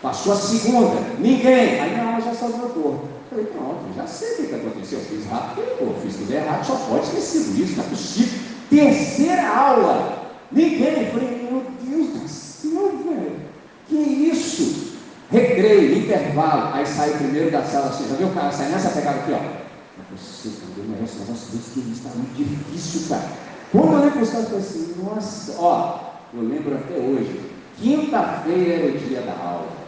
Passou 0.01 0.33
a 0.33 0.35
segunda, 0.35 1.01
ninguém. 1.19 1.79
Aí 1.79 1.97
na 1.97 2.05
aula 2.05 2.21
já 2.21 2.33
saiu 2.33 2.53
do 2.53 2.69
corpo. 2.69 3.07
Falei, 3.29 3.45
pronto, 3.45 3.79
já 3.95 4.07
sei 4.07 4.45
o 4.45 4.47
que 4.47 4.55
aconteceu. 4.55 4.99
Eu 4.99 5.05
fiz 5.05 5.25
rápido, 5.27 5.77
pô, 5.77 5.93
fiz 6.01 6.15
tudo 6.15 6.33
errado, 6.33 6.65
só 6.65 6.75
pode 6.89 7.09
ter 7.11 7.21
sido 7.21 7.61
isso, 7.61 7.75
não 7.77 7.83
é 7.83 7.87
possível. 7.89 8.39
Terceira 8.69 9.47
aula, 9.47 10.29
ninguém. 10.51 11.03
Eu 11.03 11.11
falei, 11.11 11.49
meu 11.51 11.63
Deus 11.83 12.07
do 12.21 12.27
céu, 12.27 12.91
velho, 13.03 13.39
que 13.87 13.95
isso? 13.95 14.97
Recreio, 15.29 15.99
intervalo. 15.99 16.73
Aí 16.73 16.85
sai 16.85 17.11
primeiro 17.17 17.51
da 17.51 17.63
sala 17.63 17.89
assim, 17.89 18.07
já 18.09 18.15
viu 18.15 18.27
o 18.27 18.33
cara 18.33 18.51
sair 18.51 18.69
nessa 18.69 18.89
pegada 18.89 19.19
aqui, 19.19 19.33
ó. 19.33 19.69
Você 20.15 20.49
também 20.49 20.89
merece 20.89 21.17
um 21.17 21.19
negócio 21.19 21.51
desse 21.51 21.71
que 21.71 21.91
está 21.91 22.09
muito 22.15 22.33
difícil, 22.35 23.09
cara. 23.09 23.29
Quando 23.71 24.05
eu 24.05 24.11
para 24.11 24.21
os 24.21 24.29
caras, 24.29 24.51
eu 24.51 24.59
falei 24.59 24.65
assim, 24.65 24.95
nossa, 25.03 25.55
ó, 25.59 25.99
eu 26.33 26.41
lembro 26.41 26.75
até 26.75 26.95
hoje. 26.95 27.41
Quinta-feira 27.77 28.73
era 28.73 28.87
o 28.87 28.97
dia 28.97 29.21
da 29.21 29.33
aula. 29.33 29.78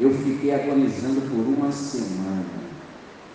Eu 0.00 0.10
fiquei 0.14 0.54
agonizando 0.54 1.20
por 1.20 1.46
uma 1.46 1.70
semana. 1.70 2.60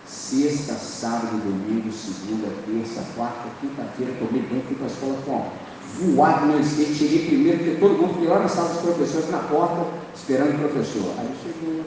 Sexta, 0.04 0.74
sábado, 0.74 1.38
domingo, 1.38 1.90
segunda, 1.92 2.48
terça, 2.66 3.04
quarta, 3.16 3.48
quinta-feira, 3.60 4.12
tomei 4.18 4.42
banho, 4.42 4.62
fui 4.66 4.76
para 4.76 4.86
a 4.86 4.90
escola 4.90 5.18
com 5.24 5.50
voado 5.98 6.46
no 6.46 6.60
skate, 6.60 6.94
cheguei 6.94 7.26
primeiro, 7.26 7.58
porque 7.58 7.76
todo 7.76 7.98
mundo 7.98 8.14
foi 8.18 8.26
lá 8.26 8.40
na 8.40 8.48
sala 8.48 8.68
dos 8.68 8.82
professores, 8.82 9.30
na 9.30 9.38
porta, 9.38 9.86
esperando 10.14 10.56
o 10.56 10.68
professor. 10.68 11.12
Aí 11.18 11.28
chegou 11.42 11.84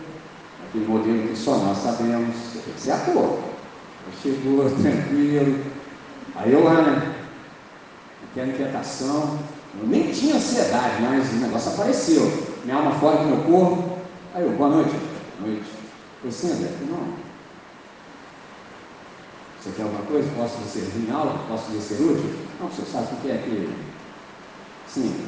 aquele 0.68 0.88
modelo 0.88 1.28
que 1.28 1.38
só 1.38 1.58
nós 1.58 1.78
sabemos, 1.78 2.36
que 2.54 2.82
ser 2.82 2.92
ator. 2.92 3.40
chegou 4.22 4.70
tranquilo. 4.82 5.60
Aí 6.36 6.52
eu 6.52 6.64
lá, 6.64 6.82
né? 6.82 7.16
Aquela 8.32 8.48
inquietação. 8.48 9.38
Eu 9.80 9.88
nem 9.88 10.12
tinha 10.12 10.36
ansiedade, 10.36 11.02
mas 11.02 11.32
o 11.32 11.36
negócio 11.36 11.74
apareceu. 11.74 12.46
Minha 12.64 12.78
alma 12.78 12.92
fora 12.92 13.18
do 13.18 13.26
meu 13.26 13.38
corpo. 13.44 13.89
Aí 14.34 14.44
eu, 14.44 14.52
boa 14.52 14.70
noite. 14.70 14.92
Boa 15.40 15.52
noite. 15.52 15.72
Eu 16.24 16.32
sim, 16.32 16.52
André. 16.52 16.70
Não. 16.88 17.14
Você 19.60 19.72
quer 19.72 19.84
alguma 19.84 20.04
coisa? 20.04 20.30
Posso 20.38 20.60
lhe 20.60 20.70
servir 20.70 21.10
em 21.10 21.12
aula? 21.12 21.46
Posso 21.48 21.72
lhe 21.72 21.82
ser 21.82 21.96
útil? 21.96 22.36
Não, 22.60 22.68
você 22.68 22.84
sabe 22.86 23.08
o 23.14 23.18
que 23.18 23.32
é 23.32 23.38
que. 23.38 23.74
Sim. 24.88 25.28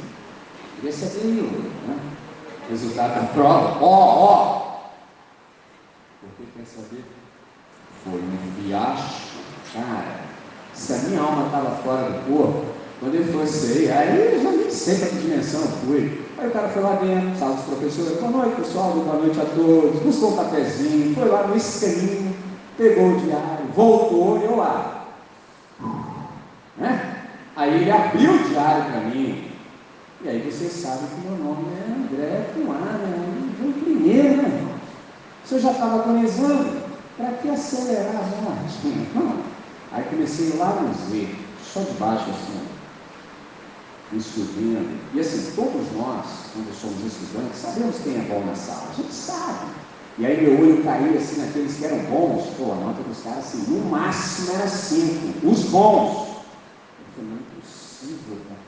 É 0.77 0.81
bem 0.81 0.93
né? 1.87 1.99
Resultado 2.69 3.15
da 3.15 3.33
prova. 3.33 3.83
Ó, 3.83 3.87
ó! 3.87 4.61
Porque 6.21 6.51
quer 6.55 6.65
saber? 6.65 7.03
Foi 8.03 8.19
um 8.21 8.63
viagem. 8.63 9.31
Cara, 9.73 10.21
se 10.73 10.93
a 10.93 10.97
minha 10.97 11.21
alma 11.21 11.47
estava 11.47 11.75
fora 11.77 12.11
do 12.11 12.33
corpo, 12.33 12.65
quando 12.99 13.15
ele 13.15 13.31
foi 13.33 13.47
sair, 13.47 13.91
aí 13.91 14.35
eu 14.35 14.43
já 14.43 14.51
nem 14.51 14.69
sei 14.69 14.97
para 14.99 15.09
que 15.09 15.15
dimensão 15.15 15.61
eu 15.61 15.67
fui. 15.67 16.25
Aí 16.41 16.47
o 16.47 16.51
cara 16.51 16.69
foi 16.69 16.81
lá 16.81 16.95
dentro, 16.95 17.37
sala 17.37 17.53
dos 17.53 17.65
professores, 17.65 18.19
boa 18.19 18.31
noite 18.31 18.55
pessoal, 18.55 18.93
boa 18.93 19.17
noite 19.17 19.39
a 19.39 19.45
todos, 19.45 20.01
buscou 20.01 20.33
um 20.33 20.37
cafezinho, 20.37 21.13
foi 21.13 21.29
lá 21.29 21.45
no 21.45 21.55
esqueminho, 21.55 22.35
pegou 22.75 23.11
o 23.11 23.19
diário, 23.19 23.67
voltou 23.75 24.39
e 24.39 24.45
eu 24.45 24.55
lá. 24.55 25.05
Né? 26.79 27.15
Aí 27.55 27.75
ele 27.75 27.91
abriu 27.91 28.33
o 28.33 28.39
diário 28.39 28.91
para 28.91 29.01
mim. 29.01 29.51
E 30.23 30.29
aí 30.29 30.39
você 30.39 30.67
sabe 30.67 31.01
que 31.13 31.27
meu 31.27 31.37
nome 31.37 31.67
é 31.77 31.91
André 31.91 32.49
com 32.55 32.71
A, 32.71 32.97
né? 32.97 33.51
O 33.61 33.73
primeiro, 33.73 34.41
né, 34.41 34.47
irmão? 34.47 34.75
Você 35.45 35.59
já 35.59 35.73
estava 35.73 36.01
agonizando? 36.01 36.81
Para 37.17 37.33
que 37.33 37.49
acelerar 37.49 38.15
a 38.15 38.41
morte? 38.41 39.45
Aí 39.91 40.03
comecei 40.05 40.57
lá 40.57 40.73
no 40.81 40.91
Z, 40.91 41.35
só 41.63 41.81
de 41.81 41.91
baixo 41.99 42.31
assim, 42.31 42.61
estudando. 44.13 44.99
E 45.13 45.19
assim, 45.19 45.51
todos 45.55 45.91
nós, 45.93 46.25
quando 46.53 46.73
somos 46.73 47.05
estudantes, 47.05 47.59
sabemos 47.59 47.95
quem 48.03 48.17
é 48.17 48.21
bom 48.21 48.43
na 48.45 48.55
sala. 48.55 48.89
A 48.91 48.93
gente 48.93 49.13
sabe. 49.13 49.71
E 50.17 50.25
aí 50.25 50.41
meu 50.41 50.59
olho 50.59 50.83
caía 50.83 51.17
assim 51.17 51.41
naqueles 51.41 51.75
que 51.77 51.85
eram 51.85 51.99
bons. 52.05 52.47
Pô, 52.57 52.71
a 52.71 52.75
nota 52.75 53.01
dos 53.03 53.23
caras 53.23 53.39
assim, 53.39 53.71
no 53.71 53.89
máximo 53.89 54.53
era 54.55 54.67
cinco. 54.67 55.47
Os 55.47 55.63
bons. 55.65 56.27
Eu 56.99 57.05
falei, 57.15 57.29
não 57.29 57.37
é 57.37 57.61
possível, 57.61 58.37
cara. 58.47 58.61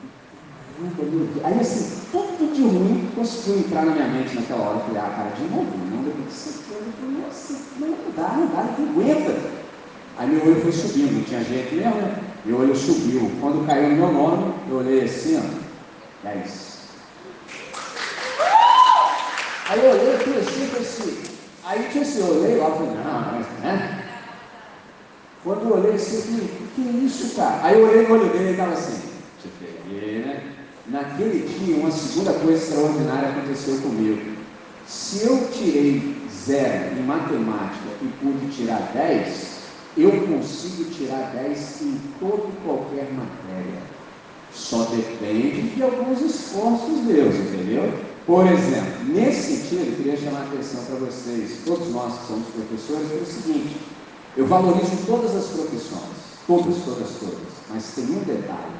Aí 1.44 1.60
assim, 1.60 2.00
tudo 2.10 2.52
de 2.52 2.62
ruim 2.62 3.10
conseguiu 3.14 3.58
entrar 3.58 3.84
na 3.86 3.92
minha 3.92 4.08
mente 4.08 4.34
naquela 4.34 4.62
hora. 4.62 4.78
Eu 4.78 4.84
falei, 4.86 4.98
ah, 4.98 5.14
cara, 5.14 5.30
de 5.30 5.44
novo, 5.44 5.70
não 5.90 6.02
deve 6.02 6.30
ser 6.32 6.64
nossa, 7.24 7.54
não 7.78 7.96
dá, 8.16 8.28
não 8.36 8.46
dá, 8.48 8.74
não 8.78 8.90
aguenta. 8.90 9.34
Aí 10.16 10.28
meu 10.28 10.44
olho 10.44 10.60
foi 10.60 10.72
subindo, 10.72 11.12
não 11.12 11.24
tinha 11.24 11.42
jeito 11.44 11.74
mesmo, 11.74 11.96
né? 11.96 12.23
Meu 12.44 12.58
olho 12.58 12.76
subiu. 12.76 13.30
Quando 13.40 13.66
caiu 13.66 13.88
no 13.88 13.96
meu 13.96 14.12
nome, 14.12 14.54
eu 14.68 14.76
olhei 14.76 15.04
assim, 15.04 15.38
ó, 15.38 16.28
10. 16.28 16.74
Aí 19.66 19.82
eu 19.82 19.90
olhei, 19.90 20.08
eu 20.08 20.40
assim, 20.40 20.76
assim, 20.78 21.22
aí 21.64 21.88
tinha 21.90 22.02
assim, 22.02 22.20
eu 22.20 22.36
olhei 22.36 22.56
lá, 22.56 22.70
falei, 22.70 22.90
não, 22.90 23.32
mas, 23.32 23.46
né? 23.62 24.04
Quando 25.42 25.68
eu 25.68 25.76
olhei 25.76 25.94
assim, 25.94 26.16
eu 26.16 26.22
falei, 26.22 26.40
o 26.44 26.66
que 26.74 26.88
é 26.88 27.04
isso, 27.06 27.34
cara? 27.34 27.60
Aí 27.62 27.80
eu 27.80 27.88
olhei 27.88 28.06
no 28.06 28.14
olho 28.14 28.28
dele 28.28 28.48
e 28.48 28.50
estava 28.50 28.72
assim, 28.74 29.00
te 29.40 29.48
peguei, 29.58 30.18
né? 30.18 30.42
Naquele 30.86 31.48
dia, 31.48 31.76
uma 31.76 31.90
segunda 31.90 32.34
coisa 32.34 32.62
extraordinária 32.62 33.30
aconteceu 33.30 33.78
comigo. 33.78 34.34
Se 34.86 35.24
eu 35.24 35.48
tirei 35.50 36.14
zero 36.44 36.98
em 36.98 37.02
matemática 37.02 37.88
e 38.02 38.06
pude 38.20 38.54
tirar 38.54 38.90
10, 38.92 39.53
eu 39.96 40.10
consigo 40.26 40.90
tirar 40.90 41.32
10 41.34 41.82
em 41.82 42.00
toda 42.18 42.48
e 42.48 42.64
qualquer 42.64 43.12
matéria. 43.12 43.82
Só 44.52 44.84
depende 44.84 45.74
de 45.74 45.82
alguns 45.82 46.20
esforços 46.20 47.00
meus, 47.04 47.34
entendeu? 47.34 47.92
Por 48.26 48.46
exemplo, 48.46 49.04
nesse 49.06 49.56
sentido, 49.56 49.90
eu 49.90 49.96
queria 49.96 50.16
chamar 50.16 50.40
a 50.40 50.44
atenção 50.44 50.84
para 50.84 50.96
vocês, 50.96 51.58
todos 51.64 51.92
nós 51.92 52.20
que 52.20 52.26
somos 52.26 52.46
professores, 52.48 53.10
é 53.10 53.22
o 53.22 53.26
seguinte: 53.26 53.76
eu 54.36 54.46
valorizo 54.46 54.96
todas 55.06 55.34
as 55.36 55.46
profissões, 55.46 56.16
todas, 56.46 56.76
todas, 56.84 57.10
todas, 57.20 57.52
mas 57.68 57.92
tem 57.94 58.04
um 58.04 58.24
detalhe: 58.24 58.74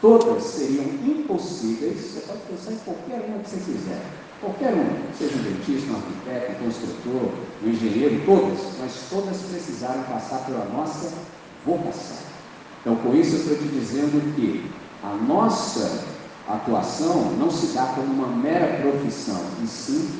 todas 0.00 0.42
seriam 0.42 0.84
impossíveis, 0.84 2.00
você 2.00 2.20
pode 2.20 2.40
pensar 2.50 2.72
em 2.72 2.78
qualquer 2.84 3.24
uma 3.28 3.38
que 3.38 3.50
você 3.50 3.56
quiser, 3.56 4.02
Qualquer 4.42 4.74
um, 4.74 5.14
seja 5.16 5.36
um 5.36 5.42
dentista, 5.42 5.92
um 5.92 5.96
arquiteto, 5.96 6.52
um 6.52 6.64
construtor, 6.64 7.30
um 7.62 7.68
engenheiro, 7.68 8.22
todas, 8.26 8.58
mas 8.80 8.92
todas 9.08 9.36
precisaram 9.36 10.02
passar 10.02 10.38
pela 10.46 10.64
nossa 10.64 11.12
vocação. 11.64 12.16
Então, 12.80 12.96
com 12.96 13.14
isso, 13.14 13.36
eu 13.36 13.38
estou 13.38 13.56
te 13.56 13.68
dizendo 13.68 14.34
que 14.34 14.68
a 15.00 15.14
nossa 15.14 16.06
atuação 16.48 17.36
não 17.38 17.52
se 17.52 17.66
dá 17.66 17.86
como 17.94 18.12
uma 18.12 18.26
mera 18.26 18.80
profissão, 18.82 19.40
e 19.62 19.66
sim 19.68 20.10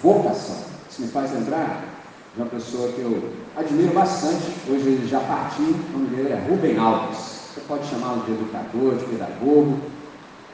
vocação. 0.00 0.56
Isso 0.88 1.02
me 1.02 1.08
faz 1.08 1.32
lembrar 1.32 1.82
de 2.32 2.42
uma 2.42 2.48
pessoa 2.50 2.92
que 2.92 3.00
eu 3.00 3.32
admiro 3.56 3.92
bastante, 3.92 4.52
hoje 4.68 4.86
ele 4.86 5.08
já 5.08 5.18
partiu, 5.18 5.66
o 5.66 5.98
nome 5.98 6.14
dele 6.14 6.28
é 6.28 6.46
Rubem 6.48 6.78
Alves. 6.78 7.18
Você 7.52 7.60
pode 7.66 7.88
chamá-lo 7.88 8.22
de 8.24 8.32
educador, 8.34 8.94
de 8.94 9.04
pedagogo, 9.06 9.80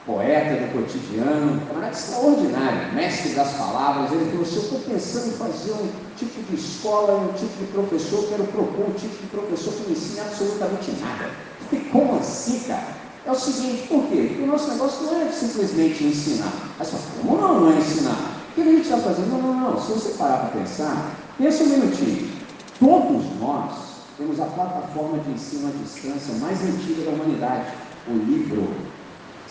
poeta 0.05 0.55
do 0.55 0.73
cotidiano, 0.73 1.61
camarada 1.67 1.93
extraordinário, 1.93 2.93
mestre 2.93 3.29
das 3.33 3.53
palavras. 3.53 4.11
Ele 4.11 4.31
falou: 4.31 4.45
se 4.45 4.55
eu 4.55 4.63
estou 4.63 4.79
pensando 4.79 5.27
em 5.27 5.37
fazer 5.37 5.71
um 5.71 5.89
tipo 6.17 6.41
de 6.43 6.55
escola, 6.55 7.29
um 7.29 7.33
tipo 7.33 7.57
de 7.57 7.65
professor, 7.71 8.27
quero 8.29 8.43
propor 8.45 8.89
um 8.89 8.93
tipo 8.93 9.15
de 9.15 9.27
professor 9.27 9.73
que 9.73 9.83
não 9.83 9.91
ensine 9.91 10.19
absolutamente 10.21 10.91
nada. 11.01 11.29
E 11.71 11.77
como 11.91 12.19
assim, 12.19 12.59
cara? 12.67 13.01
É 13.25 13.31
o 13.31 13.35
seguinte, 13.35 13.87
por 13.87 14.03
quê? 14.07 14.25
Porque 14.29 14.43
o 14.43 14.47
nosso 14.47 14.71
negócio 14.71 15.05
não 15.05 15.21
é 15.21 15.31
simplesmente 15.31 16.03
ensinar. 16.03 16.51
Mas 16.79 16.89
como 17.21 17.39
não, 17.39 17.61
não 17.61 17.71
é 17.71 17.77
ensinar? 17.77 18.41
O 18.49 18.53
que 18.55 18.61
a 18.61 18.65
gente 18.65 18.81
está 18.81 18.97
fazendo? 18.97 19.29
Não, 19.29 19.41
não, 19.41 19.71
não. 19.71 19.81
Se 19.81 19.91
você 19.91 20.09
parar 20.17 20.37
para 20.37 20.59
pensar, 20.59 21.11
pensa 21.37 21.63
um 21.63 21.67
minutinho. 21.67 22.31
Todos 22.79 23.23
nós 23.39 23.73
temos 24.17 24.39
a 24.39 24.45
plataforma 24.45 25.19
de 25.19 25.31
ensino 25.31 25.69
à 25.69 25.71
distância 25.83 26.33
mais 26.39 26.59
antiga 26.63 27.03
da 27.03 27.11
humanidade, 27.11 27.67
o 28.07 28.13
livro. 28.13 28.67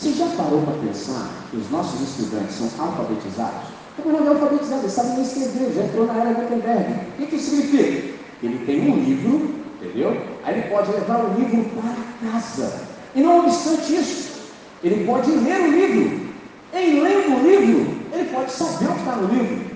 Você 0.00 0.14
já 0.14 0.26
parou 0.28 0.62
para 0.62 0.72
pensar 0.78 1.28
que 1.50 1.58
os 1.58 1.70
nossos 1.70 2.00
estudantes 2.00 2.56
são 2.56 2.86
alfabetizados? 2.86 3.68
Como 4.02 4.16
não 4.16 4.28
é 4.28 4.30
alfabetizado, 4.30 4.80
ele 4.80 4.90
sabe 4.90 5.08
nem 5.10 5.22
escrever, 5.22 5.74
já 5.74 5.82
entrou 5.82 6.06
na 6.06 6.14
era 6.14 6.32
Gutenberg. 6.32 6.94
O 7.18 7.26
que, 7.26 7.36
isso 7.36 7.50
significa? 7.50 8.14
Ele 8.42 8.64
tem 8.64 8.90
um 8.90 8.96
livro, 8.96 9.56
entendeu? 9.76 10.16
Aí 10.42 10.58
ele 10.58 10.68
pode 10.68 10.90
levar 10.92 11.22
o 11.22 11.38
livro 11.38 11.68
para 11.74 12.30
casa. 12.30 12.80
E 13.14 13.20
não 13.20 13.40
obstante 13.40 13.94
isso, 13.94 14.40
ele 14.82 15.04
pode 15.04 15.30
ler 15.32 15.60
o 15.60 15.70
livro. 15.70 16.30
Em 16.72 17.00
lendo 17.02 17.36
o 17.36 17.46
livro, 17.46 17.94
ele 18.14 18.30
pode 18.32 18.52
saber 18.52 18.86
o 18.86 18.92
que 18.94 18.98
está 19.00 19.16
no 19.16 19.34
livro. 19.34 19.66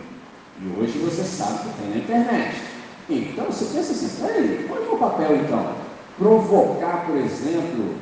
E 0.63 0.81
hoje 0.81 0.99
você 1.01 1.23
sabe 1.23 1.59
que 1.69 1.83
tem 1.83 1.91
na 1.91 1.97
internet. 1.99 2.63
Então 3.11 3.45
você 3.45 3.67
pensa 3.67 3.93
assim, 3.93 4.09
peraí, 4.23 4.65
qual 4.67 4.83
é 4.83 4.89
o 4.89 4.97
papel 4.97 5.37
então? 5.37 5.75
Provocar, 6.17 7.05
por 7.07 7.17
exemplo, 7.19 7.95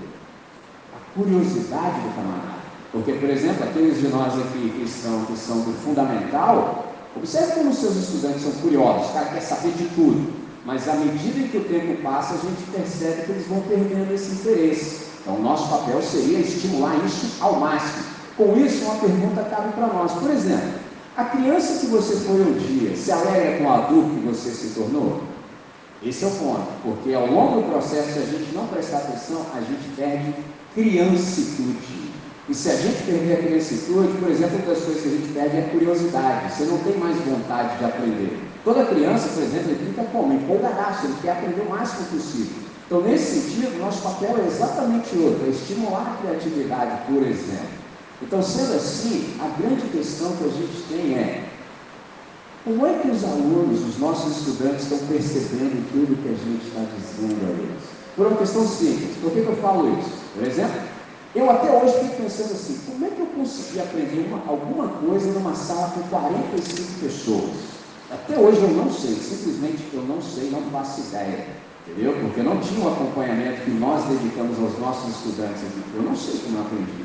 curiosidade 1.14 2.00
do 2.00 2.14
camarada. 2.14 2.62
Porque, 2.92 3.12
por 3.14 3.30
exemplo, 3.30 3.64
aqueles 3.64 3.98
de 4.00 4.08
nós 4.08 4.34
aqui 4.34 4.70
que 4.76 4.88
são, 4.88 5.24
que 5.24 5.36
são 5.36 5.60
do 5.60 5.72
fundamental, 5.82 6.92
observe 7.16 7.52
como 7.52 7.70
os 7.70 7.78
seus 7.78 7.96
estudantes 7.96 8.42
são 8.42 8.52
curiosos, 8.52 9.08
o 9.08 9.12
cara 9.14 9.26
quer 9.26 9.40
saber 9.40 9.72
de 9.72 9.84
tudo. 9.94 10.32
Mas 10.64 10.88
à 10.88 10.94
medida 10.94 11.48
que 11.48 11.56
o 11.56 11.64
tempo 11.64 12.02
passa, 12.02 12.34
a 12.34 12.36
gente 12.36 12.62
percebe 12.70 13.22
que 13.22 13.32
eles 13.32 13.46
vão 13.48 13.60
perdendo 13.62 14.12
esse 14.12 14.32
interesse. 14.32 15.06
Então, 15.20 15.40
nosso 15.40 15.68
papel 15.68 16.02
seria 16.02 16.38
estimular 16.38 16.94
isso 17.04 17.42
ao 17.42 17.58
máximo. 17.58 18.04
Com 18.36 18.56
isso, 18.56 18.84
uma 18.84 18.96
pergunta 18.96 19.42
cabe 19.44 19.72
para 19.72 19.86
nós. 19.88 20.12
Por 20.12 20.30
exemplo, 20.30 20.70
a 21.16 21.24
criança 21.24 21.78
que 21.80 21.86
você 21.86 22.16
foi 22.16 22.40
um 22.40 22.52
dia 22.54 22.96
se 22.96 23.10
alegra 23.10 23.58
com 23.58 23.64
o 23.64 23.72
adulto 23.72 24.10
que 24.10 24.26
você 24.26 24.50
se 24.50 24.68
tornou? 24.74 25.22
Esse 26.04 26.24
é 26.24 26.26
o 26.26 26.30
ponto, 26.32 26.66
porque 26.82 27.14
ao 27.14 27.26
longo 27.26 27.60
do 27.60 27.68
processo, 27.68 28.12
se 28.12 28.18
a 28.18 28.24
gente 28.26 28.52
não 28.54 28.66
prestar 28.66 28.98
atenção, 28.98 29.46
a 29.54 29.60
gente 29.60 29.88
perde 29.96 30.34
criancitude. 30.74 32.02
E 32.48 32.54
se 32.54 32.70
a 32.70 32.76
gente 32.76 33.02
perder 33.04 33.34
a 33.34 33.42
criancitude, 33.42 34.18
por 34.18 34.30
exemplo, 34.30 34.56
uma 34.56 34.74
das 34.74 34.84
coisas 34.84 35.02
que 35.02 35.08
a 35.08 35.12
gente 35.12 35.32
perde 35.32 35.56
é 35.56 35.60
a 35.60 35.70
curiosidade. 35.70 36.52
Você 36.52 36.64
não 36.64 36.78
tem 36.78 36.96
mais 36.96 37.16
vontade 37.18 37.78
de 37.78 37.84
aprender. 37.84 38.38
Toda 38.64 38.84
criança, 38.86 39.28
por 39.28 39.42
exemplo, 39.42 39.70
ele 39.70 39.86
fica 39.90 40.04
como? 40.10 40.34
Empolgadaço, 40.34 41.06
ele 41.06 41.16
quer 41.22 41.32
aprender 41.32 41.60
o 41.62 41.70
máximo 41.70 42.06
possível. 42.06 42.62
Então, 42.86 43.00
nesse 43.00 43.40
sentido, 43.40 43.78
nosso 43.78 44.02
papel 44.02 44.36
é 44.38 44.46
exatamente 44.46 45.16
outro, 45.16 45.46
é 45.46 45.50
estimular 45.50 46.12
a 46.12 46.22
criatividade, 46.22 47.06
por 47.06 47.22
exemplo. 47.22 47.82
Então, 48.20 48.42
sendo 48.42 48.74
assim, 48.74 49.34
a 49.40 49.48
grande 49.60 49.82
questão 49.88 50.36
que 50.36 50.44
a 50.44 50.48
gente 50.48 50.82
tem 50.88 51.14
é 51.14 51.44
como 52.64 52.86
é 52.86 52.92
que 52.94 53.10
os 53.10 53.24
alunos, 53.24 53.80
os 53.82 53.98
nossos 53.98 54.38
estudantes, 54.38 54.84
estão 54.84 54.98
percebendo 55.08 55.84
tudo 55.90 56.22
que 56.22 56.28
a 56.28 56.32
gente 56.32 56.64
está 56.68 56.80
dizendo 56.96 57.44
a 57.44 57.50
eles? 57.50 57.82
Por 58.14 58.26
uma 58.28 58.36
questão 58.36 58.66
simples. 58.68 59.16
Por 59.20 59.32
que, 59.32 59.40
que 59.40 59.48
eu 59.48 59.56
falo 59.56 59.98
isso? 59.98 60.21
Por 60.34 60.46
exemplo, 60.46 60.80
eu 61.34 61.50
até 61.50 61.70
hoje 61.70 61.98
fico 62.00 62.22
pensando 62.22 62.52
assim, 62.52 62.78
como 62.86 63.04
é 63.06 63.08
que 63.08 63.20
eu 63.20 63.26
consegui 63.26 63.80
aprender 63.80 64.26
uma, 64.28 64.42
alguma 64.46 64.88
coisa 64.88 65.32
numa 65.32 65.54
sala 65.54 65.90
com 65.90 66.02
45 66.02 67.00
pessoas? 67.00 67.50
Até 68.10 68.38
hoje 68.38 68.60
eu 68.60 68.68
não 68.68 68.92
sei, 68.92 69.14
simplesmente 69.14 69.88
eu 69.94 70.02
não 70.02 70.20
sei, 70.20 70.50
não 70.50 70.62
faço 70.70 71.00
ideia. 71.00 71.46
Entendeu? 71.86 72.14
Porque 72.20 72.42
não 72.42 72.60
tinha 72.60 72.84
um 72.84 72.92
acompanhamento 72.92 73.62
que 73.62 73.70
nós 73.70 74.04
dedicamos 74.04 74.58
aos 74.60 74.78
nossos 74.78 75.16
estudantes 75.16 75.62
aqui. 75.62 75.82
Eu 75.94 76.02
não 76.02 76.14
sei 76.14 76.38
como 76.44 76.58
eu 76.58 76.62
aprendi. 76.62 77.04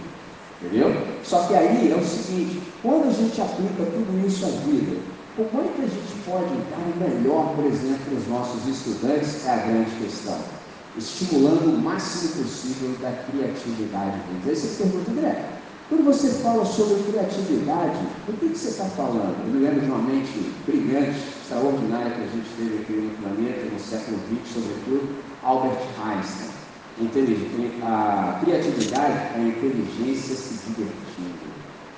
Entendeu? 0.61 1.07
Só 1.23 1.43
que 1.47 1.55
aí 1.55 1.91
é 1.91 1.95
o 1.95 2.03
seguinte, 2.03 2.61
quando 2.81 3.07
a 3.07 3.13
gente 3.13 3.41
aplica 3.41 3.85
tudo 3.85 4.27
isso 4.27 4.45
à 4.45 4.49
vida, 4.49 4.97
como 5.35 5.63
é 5.63 5.67
que 5.75 5.81
a 5.81 5.87
gente 5.87 6.13
pode 6.25 6.53
dar 6.69 6.77
o 6.77 6.97
melhor, 6.99 7.55
por 7.55 7.65
exemplo, 7.65 7.99
para 8.05 8.17
os 8.17 8.27
nossos 8.27 8.67
estudantes? 8.67 9.45
É 9.45 9.51
a 9.51 9.57
grande 9.57 9.91
questão. 10.01 10.56
Estimulando 10.97 11.75
o 11.75 11.81
máximo 11.81 12.43
possível 12.43 12.95
da 13.01 13.11
criatividade 13.29 14.17
deles. 14.27 14.47
Aí 14.47 14.55
você 14.55 14.83
pergunta, 14.83 15.11
André, 15.11 15.45
quando 15.89 16.03
você 16.03 16.29
fala 16.29 16.65
sobre 16.65 17.03
criatividade, 17.03 17.97
o 18.27 18.33
que, 18.33 18.49
que 18.49 18.57
você 18.57 18.69
está 18.69 18.85
falando? 18.85 19.37
Eu 19.45 19.53
me 19.53 19.65
lembro 19.65 19.81
de 19.81 19.85
uma 19.85 19.99
mente 19.99 20.51
brilhante, 20.65 21.17
extraordinária 21.41 22.11
que 22.11 22.21
a 22.23 22.27
gente 22.27 22.49
teve 22.57 22.81
aqui 22.81 22.93
no 22.93 23.09
planeta, 23.21 23.69
no 23.71 23.79
século 23.79 24.17
XX, 24.27 24.53
sobretudo, 24.53 25.15
Albert 25.43 25.77
Einstein. 26.03 26.57
A 27.83 28.39
criatividade 28.43 29.13
é 29.13 29.37
a 29.37 29.47
inteligência 29.47 30.35
se 30.35 30.55
divertindo. 30.65 31.47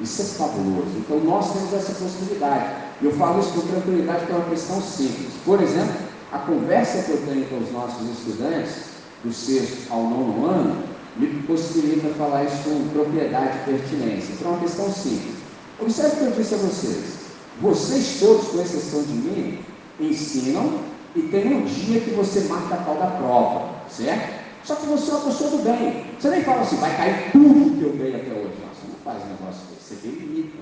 Isso 0.01 0.21
é 0.21 0.25
fabuloso. 0.25 0.91
Então 0.97 1.19
nós 1.21 1.53
temos 1.53 1.73
essa 1.73 1.93
possibilidade. 1.93 2.75
E 3.01 3.05
eu 3.05 3.11
falo 3.13 3.39
isso 3.39 3.53
com 3.53 3.61
tranquilidade 3.61 4.19
porque 4.19 4.33
é 4.33 4.35
uma 4.35 4.49
questão 4.49 4.81
simples. 4.81 5.33
Por 5.45 5.61
exemplo, 5.61 5.95
a 6.31 6.37
conversa 6.39 7.03
que 7.03 7.11
eu 7.11 7.25
tenho 7.25 7.45
com 7.47 7.57
os 7.57 7.71
nossos 7.71 8.07
estudantes, 8.09 8.88
do 9.23 9.33
sexto 9.33 9.91
ao 9.91 10.03
nono 10.03 10.45
ano, 10.45 10.83
me 11.17 11.27
possibilita 11.43 12.09
falar 12.15 12.45
isso 12.45 12.63
com 12.63 12.89
propriedade 12.89 13.57
e 13.57 13.71
pertinência. 13.71 14.33
Então 14.33 14.51
é 14.51 14.55
uma 14.55 14.61
questão 14.61 14.91
simples. 14.91 15.35
Observe 15.79 16.15
o 16.15 16.17
que 16.17 16.23
eu 16.25 16.31
disse 16.31 16.55
a 16.55 16.57
vocês. 16.57 17.19
Vocês 17.61 18.17
todos, 18.19 18.47
com 18.47 18.61
exceção 18.61 19.03
de 19.03 19.13
mim, 19.13 19.59
ensinam 19.99 20.79
e 21.15 21.23
tem 21.23 21.53
um 21.53 21.65
dia 21.65 21.99
que 21.99 22.11
você 22.11 22.41
marca 22.41 22.75
a 22.75 22.77
tal 22.77 22.95
da 22.95 23.07
prova, 23.07 23.69
certo? 23.89 24.39
Só 24.63 24.75
que 24.75 24.85
você 24.85 25.09
é 25.09 25.13
uma 25.15 25.25
pessoa 25.25 25.49
do 25.51 25.63
bem. 25.63 26.05
Você 26.17 26.29
nem 26.29 26.43
fala 26.43 26.61
assim, 26.61 26.77
vai 26.77 26.95
cair 26.95 27.31
tudo 27.31 27.77
que 27.77 27.83
eu 27.83 27.93
dei 27.93 28.15
até 28.15 28.31
hoje. 28.31 28.53
Não, 28.61 28.69
você 28.69 28.87
não 28.87 28.99
faz 29.03 29.23
um 29.23 29.29
negócio 29.29 29.61
desse, 29.69 29.95
você 29.95 30.07
delimita. 30.07 30.57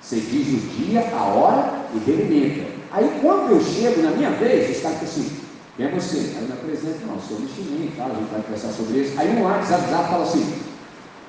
Você 0.00 0.16
diz 0.16 0.48
o 0.48 0.66
dia, 0.76 1.00
a 1.14 1.24
hora 1.24 1.84
e 1.94 1.98
delimita. 1.98 2.70
Aí 2.92 3.18
quando 3.20 3.50
eu 3.50 3.60
chego 3.60 4.02
na 4.02 4.12
minha 4.12 4.30
vez, 4.30 4.70
está 4.70 4.90
aqui 4.90 5.04
assim, 5.04 5.39
é 5.84 5.88
você? 5.88 6.36
Aí 6.36 6.44
me 6.44 6.52
apresento, 6.52 7.06
não, 7.06 7.20
sou 7.20 7.36
o 7.36 7.40
Michelin, 7.40 7.92
tá? 7.96 8.04
a 8.06 8.08
gente 8.08 8.30
vai 8.30 8.42
conversar 8.42 8.72
sobre 8.72 8.98
isso. 8.98 9.18
Aí 9.18 9.36
um 9.36 9.44
lá, 9.44 9.58
desavisado, 9.58 10.08
fala 10.08 10.24
assim, 10.24 10.54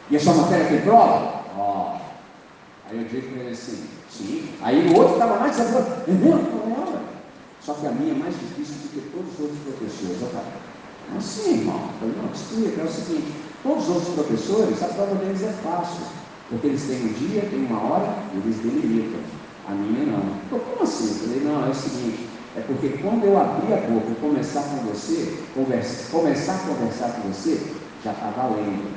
e 0.09 0.15
a 0.15 0.19
sua 0.19 0.33
matéria 0.33 0.67
tem 0.67 0.81
prova? 0.81 1.43
Ó. 1.57 1.97
Aí 2.89 2.97
eu 2.97 3.05
digo 3.05 3.31
para 3.31 3.43
ele 3.43 3.51
assim, 3.51 3.85
sim. 4.09 4.49
Aí 4.61 4.87
o 4.89 4.97
outro 4.97 5.13
estava 5.13 5.39
mais 5.39 5.51
desavisado, 5.55 6.03
é 6.07 6.11
mesmo? 6.11 6.41
Não 6.67 6.97
é. 6.97 7.01
Só 7.61 7.73
que 7.75 7.87
a 7.87 7.91
minha 7.91 8.13
é 8.13 8.17
mais 8.17 8.33
difícil 8.33 8.75
do 8.75 8.89
que 8.89 9.09
todos 9.11 9.33
os 9.33 9.39
outros 9.39 9.59
professores. 9.59 10.21
Eu 10.21 10.27
falo, 10.29 10.45
assim, 11.17 11.59
irmão, 11.59 11.79
eu 11.79 11.99
falei, 11.99 12.15
não, 12.17 12.31
explica, 12.31 12.81
é 12.81 12.85
o 12.85 12.91
seguinte, 12.91 13.31
todos 13.63 13.83
os 13.83 13.95
outros 13.95 14.13
professores, 14.15 14.83
a 14.83 14.87
prova 14.87 15.15
deles 15.15 15.43
é 15.43 15.53
fácil, 15.63 16.03
porque 16.49 16.67
eles 16.67 16.83
têm 16.83 16.97
um 16.97 17.13
dia, 17.13 17.41
têm 17.49 17.65
uma 17.65 17.79
hora, 17.79 18.15
e 18.33 18.37
eles 18.37 18.57
delimitam. 18.57 19.21
A 19.67 19.71
minha 19.73 20.05
não. 20.07 20.59
Como 20.59 20.83
assim? 20.83 21.07
Eu 21.07 21.27
falei, 21.27 21.39
não, 21.41 21.65
é 21.67 21.69
o 21.69 21.75
seguinte, 21.75 22.27
é 22.55 22.61
porque 22.61 22.89
quando 23.01 23.23
eu 23.23 23.39
abrir 23.39 23.73
a 23.73 23.77
boca 23.77 24.11
e 24.11 24.15
começar 24.15 24.61
com 24.61 24.87
você, 24.87 25.37
conversa, 25.53 26.11
começar 26.11 26.55
a 26.55 26.59
conversar 26.59 27.13
com 27.13 27.29
você, 27.29 27.59
já 28.03 28.11
está 28.11 28.29
valendo. 28.35 28.91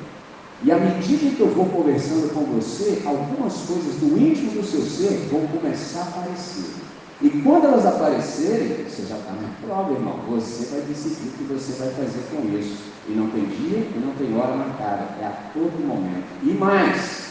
E 0.63 0.71
à 0.71 0.77
medida 0.77 1.35
que 1.35 1.39
eu 1.39 1.49
vou 1.49 1.65
conversando 1.67 2.33
com 2.33 2.41
você, 2.45 3.01
algumas 3.05 3.53
coisas 3.53 3.95
do 3.95 4.17
íntimo 4.17 4.51
do 4.51 4.63
seu 4.63 4.81
ser 4.81 5.27
vão 5.31 5.47
começar 5.47 5.99
a 5.99 6.03
aparecer. 6.03 6.85
E 7.21 7.29
quando 7.29 7.65
elas 7.65 7.85
aparecerem, 7.85 8.83
você 8.83 9.03
já 9.03 9.15
está 9.15 9.31
na 9.31 9.49
prova, 9.65 9.93
irmão. 9.93 10.19
Você 10.29 10.65
vai 10.65 10.81
decidir 10.81 11.29
o 11.29 11.31
que 11.31 11.43
você 11.53 11.73
vai 11.73 11.89
fazer 11.91 12.23
com 12.31 12.57
isso. 12.57 12.77
E 13.07 13.13
não 13.13 13.29
tem 13.29 13.45
dia 13.45 13.79
e 13.79 14.01
não 14.03 14.13
tem 14.15 14.37
hora 14.37 14.55
marcada. 14.55 15.05
É 15.21 15.25
a 15.25 15.51
todo 15.53 15.87
momento. 15.87 16.27
E 16.43 16.51
mais, 16.53 17.25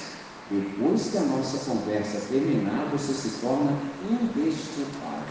depois 0.50 1.10
que 1.10 1.18
a 1.18 1.22
nossa 1.22 1.70
conversa 1.70 2.20
terminar, 2.30 2.88
você 2.92 3.12
se 3.12 3.40
torna 3.40 3.72
indesculpável. 4.08 5.23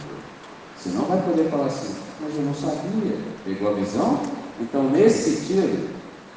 Você 0.84 0.90
não 0.98 1.06
vai 1.06 1.22
poder 1.22 1.50
falar 1.50 1.68
assim, 1.68 1.96
mas 2.20 2.36
eu 2.36 2.42
não 2.42 2.54
sabia. 2.54 3.18
Pegou 3.46 3.70
a 3.70 3.74
visão? 3.74 4.20
Então, 4.60 4.90
nesse 4.90 5.38
sentido, 5.38 5.90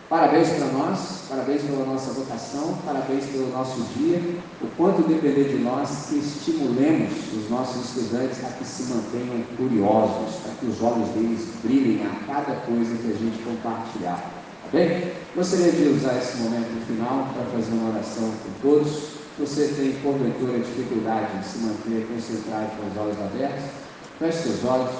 parabéns 0.09 0.51
para 0.51 0.67
nós, 0.69 1.25
parabéns 1.29 1.63
pela 1.63 1.85
nossa 1.85 2.13
vocação, 2.13 2.79
parabéns 2.87 3.25
pelo 3.25 3.51
nosso 3.51 3.81
dia. 3.99 4.23
O 4.63 4.69
quanto 4.77 5.03
depender 5.03 5.49
de 5.49 5.59
nós, 5.65 6.07
que 6.09 6.19
estimulemos 6.19 7.11
os 7.35 7.51
nossos 7.51 7.87
estudantes 7.87 8.39
a 8.45 8.51
que 8.51 8.65
se 8.65 8.85
mantenham 8.85 9.43
curiosos, 9.57 10.37
para 10.37 10.53
que 10.61 10.67
os 10.67 10.81
olhos 10.81 11.09
deles 11.09 11.49
brilhem 11.65 12.07
a 12.07 12.33
cada 12.33 12.55
coisa 12.61 12.95
que 12.99 13.11
a 13.11 13.17
gente 13.17 13.43
compartilhar. 13.43 14.31
Tá 14.63 14.69
bem? 14.73 15.11
Gostaria 15.35 15.73
de 15.73 15.89
usar 15.89 16.19
esse 16.19 16.37
momento 16.37 16.87
final 16.87 17.31
para 17.35 17.45
fazer 17.47 17.73
uma 17.73 17.91
oração 17.91 18.31
com 18.31 18.63
todos. 18.63 19.17
Você 19.41 19.75
tem, 19.77 19.93
porventura, 20.03 20.61
dificuldade 20.61 21.37
de 21.37 21.45
se 21.45 21.59
manter 21.59 22.07
concentrado 22.07 22.71
com 22.77 22.87
os 22.87 22.97
olhos 22.97 23.19
abertos, 23.21 23.86
Feche 24.19 24.39
seus 24.39 24.65
olhos. 24.65 24.91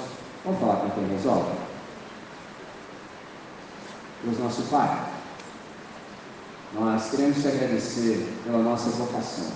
Vamos 0.45 0.59
falar 0.59 0.75
com 0.75 0.89
quem 0.91 1.07
resolve? 1.07 1.51
Deus 4.23 4.39
nosso 4.39 4.61
Pai, 4.63 5.07
nós 6.73 7.09
queremos 7.09 7.41
te 7.41 7.47
agradecer 7.47 8.27
pela 8.43 8.59
nossa 8.59 8.89
vocação. 8.91 9.47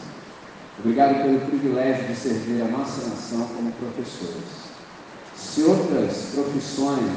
Obrigado 0.80 1.22
pelo 1.24 1.42
privilégio 1.42 2.08
de 2.08 2.16
servir 2.16 2.62
a 2.62 2.68
nossa 2.68 3.08
nação 3.08 3.48
como 3.56 3.72
professores. 3.74 4.72
Se 5.36 5.62
outras 5.64 6.30
profissões 6.34 7.12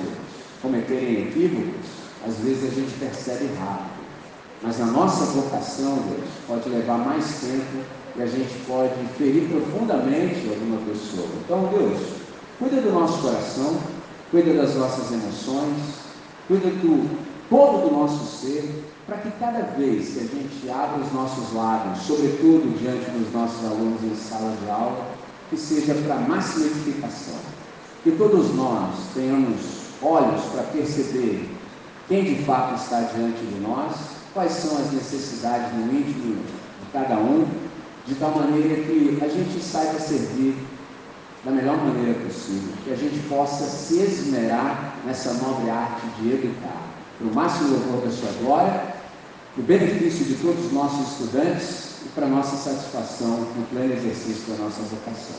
cometerem 0.61 1.29
equívocos, 1.29 1.87
às 2.27 2.37
vezes 2.37 2.73
a 2.73 2.75
gente 2.75 2.99
percebe 2.99 3.49
rápido. 3.59 4.05
Mas 4.63 4.81
a 4.81 4.87
nossa 4.87 5.25
vocação, 5.27 5.97
Deus, 6.09 6.29
pode 6.47 6.69
levar 6.69 6.99
mais 6.99 7.41
tempo 7.41 7.85
e 8.17 8.23
a 8.23 8.27
gente 8.27 8.55
pode 8.67 8.95
ferir 9.19 9.49
profundamente 9.49 10.49
alguma 10.49 10.79
pessoa. 10.87 11.29
Então, 11.45 11.69
Deus, 11.69 12.24
Cuida 12.59 12.81
do 12.81 12.93
nosso 12.93 13.21
coração, 13.21 13.79
cuida 14.31 14.55
das 14.55 14.77
nossas 14.77 15.11
emoções, 15.11 15.77
cuida 16.47 16.69
do 16.69 17.19
todo 17.51 17.89
do 17.89 17.95
nosso 17.95 18.25
ser, 18.41 18.85
para 19.07 19.19
que 19.19 19.31
cada 19.39 19.63
vez 19.77 20.11
que 20.11 20.21
a 20.21 20.23
gente 20.23 20.71
abra 20.71 21.05
os 21.05 21.13
nossos 21.13 21.53
lábios, 21.53 21.99
sobretudo 22.07 22.79
diante 22.79 23.11
dos 23.11 23.33
nossos 23.33 23.65
alunos 23.65 24.03
em 24.03 24.15
sala 24.15 24.57
de 24.63 24.71
aula, 24.71 25.05
que 25.51 25.57
seja 25.57 25.95
para 25.95 26.17
máxima 26.17 26.67
edificação. 26.67 27.35
Que 28.03 28.13
todos 28.13 28.55
nós 28.55 28.95
tenhamos 29.15 29.61
olhos 30.01 30.43
para 30.53 30.63
perceber 30.63 31.49
quem 32.09 32.25
de 32.25 32.45
fato 32.45 32.77
está 32.77 33.01
diante 33.01 33.45
de 33.45 33.61
nós, 33.61 33.95
quais 34.33 34.53
são 34.53 34.79
as 34.79 34.93
necessidades 34.93 35.73
no 35.75 35.93
íntimo 35.93 36.37
de 36.37 36.93
cada 36.93 37.17
um, 37.17 37.47
de 38.07 38.15
tal 38.15 38.31
maneira 38.31 38.83
que 38.83 39.19
a 39.23 39.29
gente 39.29 39.63
saiba 39.63 39.99
servir 39.99 40.57
da 41.45 41.51
melhor 41.51 41.77
maneira 41.77 42.19
possível, 42.21 42.73
que 42.85 42.93
a 42.93 42.97
gente 42.97 43.19
possa 43.29 43.65
se 43.65 44.01
esmerar 44.01 44.97
nessa 45.05 45.35
nobre 45.35 45.69
arte 45.71 46.07
de 46.19 46.33
educar, 46.33 46.83
para 47.19 47.29
o 47.29 47.35
máximo 47.35 47.71
louvor 47.71 48.01
da 48.01 48.11
sua 48.11 48.33
glória, 48.41 48.95
para 49.55 49.61
o 49.61 49.63
benefício 49.63 50.25
de 50.25 50.35
todos 50.37 50.67
os 50.67 50.73
nossos 50.73 51.13
estudantes 51.13 52.03
e 52.05 52.09
para 52.15 52.27
a 52.27 52.29
nossa 52.29 52.57
satisfação 52.57 53.41
no 53.57 53.67
pleno 53.71 53.93
exercício 53.93 54.53
da 54.53 54.65
nossa 54.65 54.81
vocação. 54.83 55.37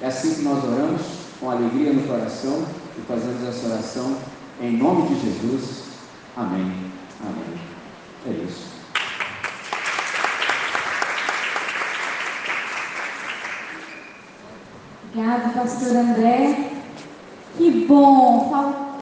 É 0.00 0.06
assim 0.06 0.34
que 0.34 0.42
nós 0.42 0.62
oramos, 0.64 1.02
com 1.40 1.50
alegria 1.50 1.92
no 1.92 2.06
coração 2.06 2.64
e 2.98 3.00
fazemos 3.02 3.42
essa 3.48 3.66
oração 3.68 4.16
em 4.60 4.76
nome 4.76 5.08
de 5.08 5.20
Jesus. 5.20 5.84
Amém. 6.36 6.72
Amém. 7.22 7.60
É 8.26 8.30
isso. 8.30 8.73
Obrigada, 15.14 15.50
pastor 15.50 15.96
André. 15.96 16.72
Que 17.56 17.70
bom! 17.86 18.83